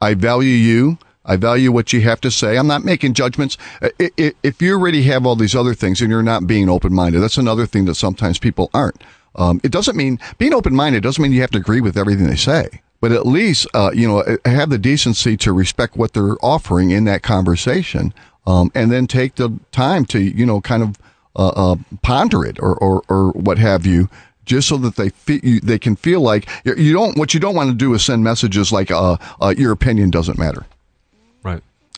[0.00, 0.98] I value you.
[1.24, 2.56] I value what you have to say.
[2.56, 3.56] I'm not making judgments.
[3.98, 7.38] If you already have all these other things and you're not being open minded, that's
[7.38, 9.02] another thing that sometimes people aren't.
[9.34, 12.26] Um, it doesn't mean being open minded doesn't mean you have to agree with everything
[12.26, 16.36] they say, but at least uh, you know have the decency to respect what they're
[16.44, 18.12] offering in that conversation,
[18.46, 20.98] um, and then take the time to you know kind of
[21.34, 24.08] uh, uh, ponder it or, or or what have you.
[24.44, 25.12] Just so that they
[25.42, 27.16] you, they can feel like you don't.
[27.16, 30.36] What you don't want to do is send messages like, uh, uh, "Your opinion doesn't
[30.36, 30.66] matter."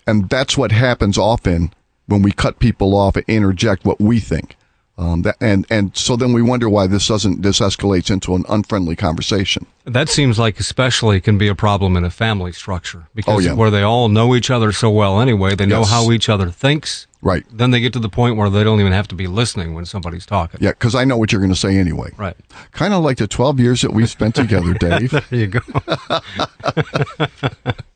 [0.07, 1.73] And that's what happens often
[2.07, 4.57] when we cut people off and interject what we think.
[4.97, 8.45] Um, that, and, and so then we wonder why this doesn't, this escalates into an
[8.49, 9.67] unfriendly conversation.
[9.85, 13.55] That seems like especially can be a problem in a family structure because Oh, yeah.
[13.55, 15.91] where they all know each other so well anyway, they know Yes.
[15.91, 17.09] how each other thinks.
[17.23, 17.45] Right.
[17.51, 19.85] Then they get to the point where they don't even have to be listening when
[19.85, 20.61] somebody's talking.
[20.63, 22.13] Yeah, because I know what you're going to say anyway.
[22.17, 22.37] Right.
[22.71, 25.11] Kind of like the 12 years that we spent together, Dave.
[25.11, 25.61] there you go.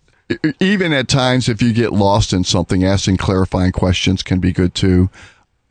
[0.60, 4.74] Even at times, if you get lost in something, asking clarifying questions can be good
[4.74, 5.08] too.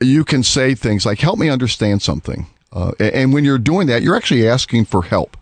[0.00, 2.46] You can say things like, help me understand something.
[2.72, 5.36] Uh, and when you're doing that, you're actually asking for help.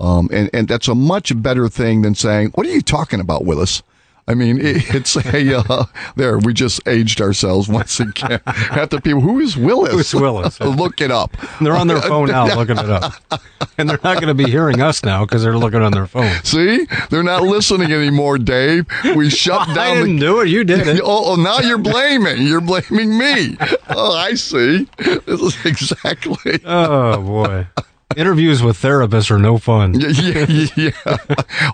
[0.00, 3.44] Um, and, and that's a much better thing than saying, what are you talking about,
[3.44, 3.82] Willis?
[4.28, 5.84] I mean, it, it's a, uh,
[6.16, 8.40] there, we just aged ourselves once again.
[8.46, 9.92] Half the people, who is Willis?
[9.92, 10.60] Who's Willis?
[10.60, 11.36] Look it up.
[11.60, 13.14] They're on their phone now looking it up.
[13.78, 16.32] And they're not going to be hearing us now because they're looking on their phone.
[16.44, 18.86] See, they're not listening anymore, Dave.
[19.16, 19.78] We shut down.
[19.78, 20.48] I didn't the, do it.
[20.48, 21.00] You did it.
[21.02, 22.42] Oh, oh, now you're blaming.
[22.46, 23.56] You're blaming me.
[23.88, 24.88] Oh, I see.
[24.98, 26.60] This is exactly.
[26.64, 27.66] Oh, boy.
[28.16, 29.94] Interviews with therapists are no fun.
[30.00, 31.16] Yeah, yeah.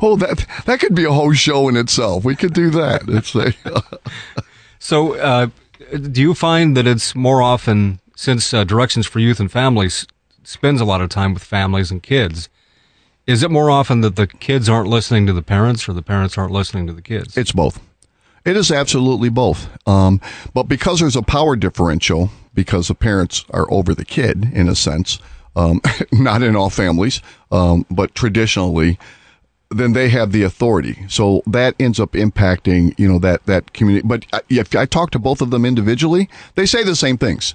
[0.03, 2.25] Oh, that that could be a whole show in itself.
[2.25, 3.03] We could do that.
[3.09, 3.53] It's a,
[4.79, 5.49] So, uh,
[6.11, 10.07] do you find that it's more often, since uh, Directions for Youth and Families
[10.45, 12.49] spends a lot of time with families and kids,
[13.27, 16.39] is it more often that the kids aren't listening to the parents or the parents
[16.39, 17.37] aren't listening to the kids?
[17.37, 17.81] It's both.
[18.45, 19.69] It is absolutely both.
[19.87, 20.21] Um,
[20.55, 24.75] but because there's a power differential, because the parents are over the kid in a
[24.75, 25.19] sense,
[25.59, 25.81] um,
[26.13, 28.99] not in all families, um, but traditionally,
[29.71, 31.05] then they have the authority.
[31.09, 34.07] So that ends up impacting, you know, that, that community.
[34.07, 37.55] But if I talk to both of them individually, they say the same things.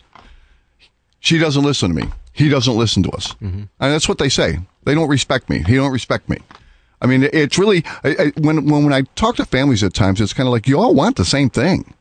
[1.19, 2.11] She doesn't listen to me.
[2.33, 3.33] He doesn't listen to us.
[3.41, 4.59] And that's what they say.
[4.83, 5.63] They don't respect me.
[5.63, 6.37] He don't respect me.
[7.01, 10.21] I mean, it's really I, I, when when when I talk to families at times,
[10.21, 11.93] it's kind of like you all want the same thing.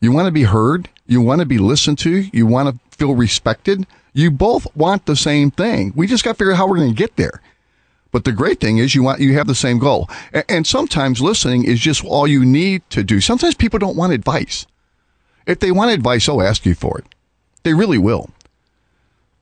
[0.00, 0.88] You want to be heard.
[1.06, 2.10] You want to be listened to.
[2.10, 3.86] You want to feel respected.
[4.16, 5.92] You both want the same thing.
[5.94, 7.42] We just got to figure out how we're going to get there.
[8.12, 10.08] But the great thing is you want you have the same goal.
[10.48, 13.20] And, sometimes listening is just all you need to do.
[13.20, 14.64] Sometimes people don't want advice.
[15.46, 17.14] If they want advice, they'll ask you for it.
[17.62, 18.30] They really will.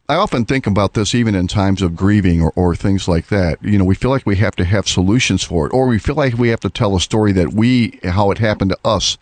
[0.09, 3.63] I often think about this even in times of grieving or, or things like that.
[3.63, 6.17] You know, we feel like we have to have solutions for it, or we feel
[6.17, 9.19] like we have to tell a story that we, how it happened to us.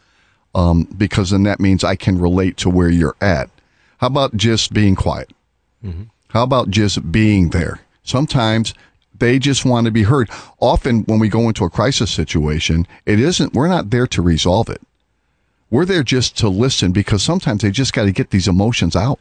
[0.54, 3.50] um, because then that means I can relate to where you're at.
[3.98, 5.30] How about just being quiet?
[5.84, 6.04] Mm-hmm.
[6.28, 7.80] How about just being there?
[8.04, 8.74] Sometimes
[9.18, 10.30] they just want to be heard.
[10.60, 14.68] Often when we go into a crisis situation, it isn't, we're not there to resolve
[14.68, 14.80] it.
[15.70, 19.18] We're there just to listen because sometimes they just got to get these emotions out.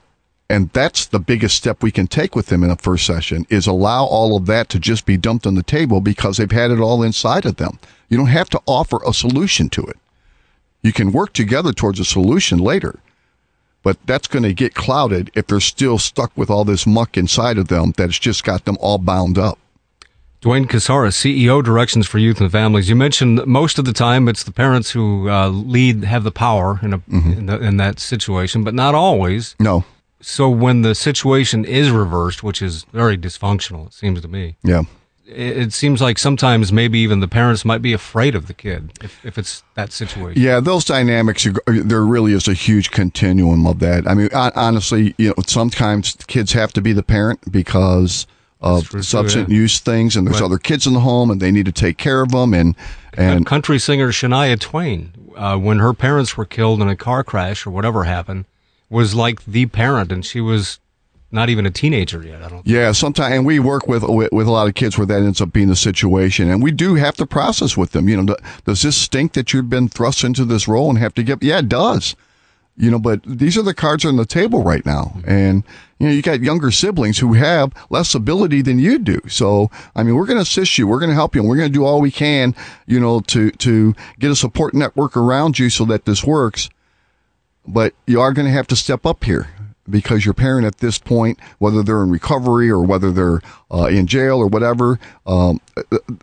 [0.50, 3.68] And that's the biggest step we can take with them in a first session is
[3.68, 6.80] allow all of that to just be dumped on the table because they've had it
[6.82, 7.80] all inside of them.
[8.10, 9.98] You don't have to offer a solution to it.
[10.82, 13.00] You can work together towards a solution later,
[13.84, 17.58] but that's going to get clouded if they're still stuck with all this muck inside
[17.58, 19.58] of them that's just got them all bound up.
[20.42, 22.90] Duane Casares, CEO, Directions for Youth and Families.
[22.90, 26.32] You mentioned that most of the time it's the parents who uh, lead, have the
[26.32, 29.56] power in, a, in, the, in that situation, but not always.
[29.60, 29.86] No.
[30.20, 34.56] So when the situation is reversed, which is very dysfunctional, it seems to me.
[34.64, 34.84] Yeah.
[35.34, 39.26] It, seems like sometimes maybe even the parents might be afraid of the kid if,
[39.26, 40.42] if it's that situation.
[40.42, 44.08] Yeah, those dynamics, there really is a huge continuum of that.
[44.08, 48.28] I mean, honestly, you know, sometimes kids have to be the parent because
[48.62, 49.56] of true, too, substance yeah.
[49.56, 50.46] use things, and there's Right.
[50.46, 52.54] other kids in the home, and they need to take care of them.
[52.54, 52.76] And
[53.14, 57.66] and country singer Shania Twain, uh, when her parents were killed in a car crash
[57.66, 58.46] or whatever happened,
[58.90, 60.80] was like the parent, and she was
[61.32, 62.42] not even a teenager yet.
[62.42, 62.66] I don't.
[62.66, 65.42] Yeah, sometimes, and we work with, with with a lot of kids where that ends
[65.42, 68.10] up being the situation, and we do have to process with them.
[68.10, 71.24] You know, does this stink that you've been thrust into this role and have to
[71.24, 71.42] get?
[71.42, 72.16] Yeah, it does.
[72.78, 75.30] You know, but these are the cards on the table right now, mm-hmm.
[75.30, 75.64] and
[76.00, 79.20] you know, you got younger siblings who have less ability than you do.
[79.28, 81.58] So, I mean, we're going to assist you, we're going to help you, and we're
[81.58, 82.56] going to do all we can,
[82.88, 86.70] you know, to to get a support network around you so that this works
[87.68, 89.48] but you are going to have to step up here
[89.92, 94.08] because your parent at this point, whether they're in recovery or whether they're uh, in
[94.08, 95.60] jail or whatever, um,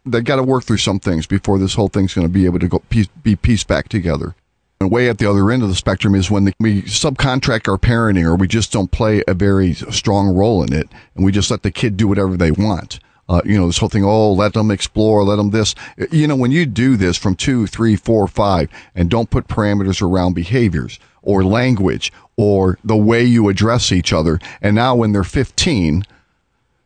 [0.04, 2.58] they got to work through some things before this whole thing's going to be able
[2.58, 4.34] to go piece, be pieced back together.
[4.80, 7.78] And way at the other end of the spectrum is when the, we subcontract our
[7.78, 11.50] parenting or we just don't play a very strong role in it and we just
[11.50, 13.00] let the kid do whatever they want.
[13.28, 15.74] Uh, you know, this whole thing, oh, let them explore, let them this.
[16.10, 20.00] You know, when you do this from two, three, four, five, and don't put parameters
[20.00, 20.98] around behaviors
[21.28, 26.02] or language or the way you address each other, and now when they're 15,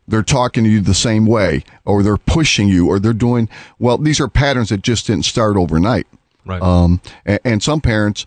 [0.09, 3.97] they're talking to you the same way, or they're pushing you, or they're doing, well,
[3.97, 6.09] these are patterns that just didn't start overnight.
[6.45, 6.61] Right.
[6.61, 8.27] Um, and, and some parents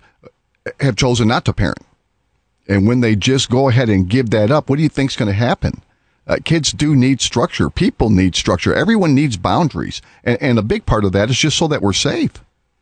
[0.80, 1.80] have chosen not to parent.
[2.68, 5.28] And when they just go ahead and give that up, what do you think's going
[5.28, 5.82] to happen?
[6.28, 7.70] Uh, kids do need structure.
[7.70, 8.74] People need structure.
[8.74, 10.02] Everyone needs boundaries.
[10.24, 12.32] And, and a big part of that is just so that we're safe.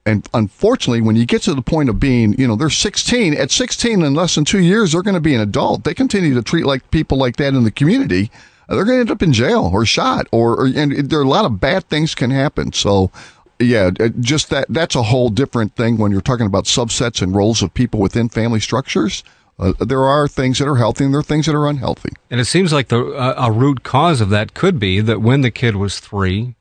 [0.05, 3.51] And unfortunately, when you get to the point of being, you know, they're 16, at
[3.51, 5.85] 16 in less than two years, they're going to be an adult.
[5.85, 8.29] They continue to treat like people like that in the community.
[8.67, 11.27] They're going to end up in jail or shot or, or and there are a
[11.27, 12.73] lot of bad things can happen.
[12.73, 13.11] So,
[13.59, 17.35] yeah, uh, just that, that's a whole different thing when you're talking about subsets and
[17.35, 19.23] roles of people within family structures.
[19.59, 22.09] Uh, there are things that are healthy and there are things that are unhealthy.
[22.29, 25.41] And it seems like the uh, a root cause of that could be that when
[25.41, 26.55] the kid was three,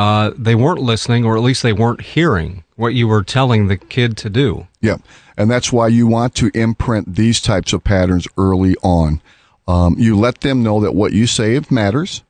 [0.00, 3.76] uh, they weren't listening, or at least they weren't hearing what you were telling the
[3.76, 4.66] kid to do.
[4.80, 4.96] Yeah.
[5.36, 9.20] And that's why you want to imprint these types of patterns early on.
[9.68, 12.22] Um, you let them know that what you say matters.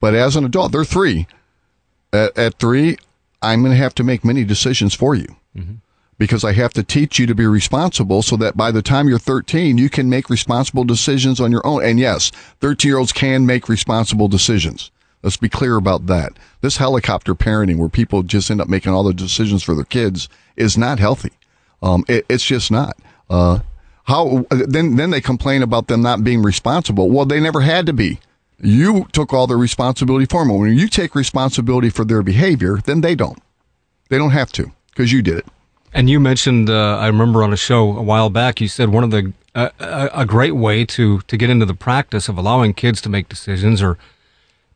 [0.00, 1.28] But as an adult, they're three.
[2.12, 2.96] At, at three,
[3.40, 5.36] I'm going to have to make many decisions for you
[6.18, 9.20] because I have to teach you to be responsible so that by the time you're
[9.20, 11.84] 13, you can make responsible decisions on your own.
[11.84, 14.90] And yes, 13 year olds can make responsible decisions.
[15.24, 16.34] Let's be clear about that.
[16.60, 20.28] This helicopter parenting where people just end up making all the decisions for their kids
[20.54, 21.32] is not healthy.
[21.82, 22.98] Um, it, it's just not.
[23.30, 23.60] Uh,
[24.04, 24.96] how then?
[24.96, 27.10] Then they complain about them not being responsible.
[27.10, 28.20] Well, they never had to be.
[28.60, 30.58] You took all the responsibility for them.
[30.58, 33.42] When you take responsibility for their behavior, then they don't.
[34.10, 35.46] They don't have to because you did it.
[35.94, 39.04] And you mentioned, uh, I remember on a show a while back, you said one
[39.04, 42.74] of the uh, a, a great way to to get into the practice of allowing
[42.74, 43.96] kids to make decisions or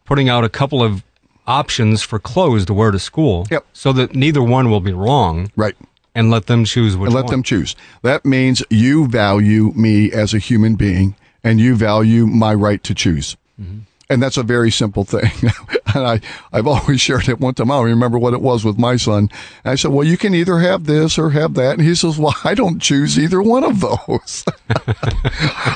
[0.08, 1.04] putting out a couple of
[1.46, 3.66] options for clothes to wear to school, yep.
[3.74, 5.76] so that neither one will be wrong, right?
[6.14, 7.32] And let them choose which and let one.
[7.32, 7.76] them choose.
[8.02, 12.94] That means you value me as a human being, and you value my right to
[12.94, 13.36] choose.
[13.60, 13.80] Mm-hmm.
[14.10, 15.30] And that's a very simple thing.
[15.94, 17.70] and I, I've always shared it one time.
[17.70, 19.28] I don't remember what it was with my son.
[19.64, 21.72] And I said, well, you can either have this or have that.
[21.78, 24.46] And he says, well, I don't choose either one of those.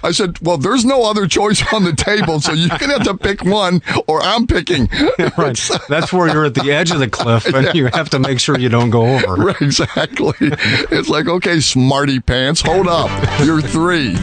[0.03, 2.41] I said, well, there's no other choice on the table.
[2.41, 4.89] So you're going to have to pick one or I'm picking.
[5.37, 5.59] right.
[5.91, 7.73] That's where you're at the edge of the cliff and Yeah.
[7.75, 9.35] you have to make sure you don't go over.
[9.35, 10.33] Right, exactly.
[10.41, 13.11] It's like, okay, smarty pants, hold up.
[13.45, 14.15] You're three.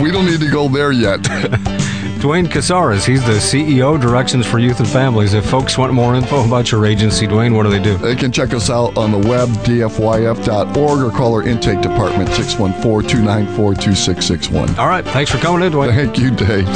[0.00, 1.20] we don't need to go there yet.
[2.20, 5.34] Duane Casares, he's the CEO, Directions for Youth and Families.
[5.34, 7.96] If folks want more info about your agency, Duane, what do they do?
[7.98, 13.08] They can check us out on the web, dfyf.org, or call our intake department, 614
[13.08, 14.78] 294 2661.
[14.78, 15.04] All right.
[15.04, 15.92] Thanks for coming in, Duane.
[15.92, 16.66] Thank you, Dave.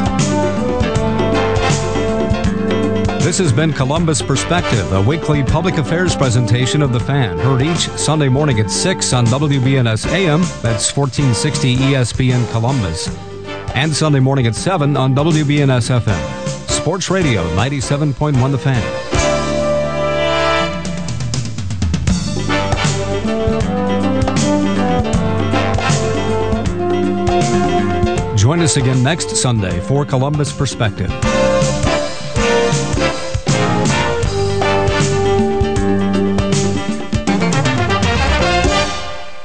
[3.23, 7.89] This has been Columbus Perspective, a weekly public affairs presentation of The Fan, heard each
[7.91, 13.09] Sunday morning at 6 on WBNS AM, that's 1460 ESPN Columbus,
[13.75, 16.71] and Sunday morning at 7 on WBNS FM.
[16.71, 19.11] Sports Radio 97.1 The Fan.
[28.37, 31.11] Join us again next Sunday for Columbus Perspective.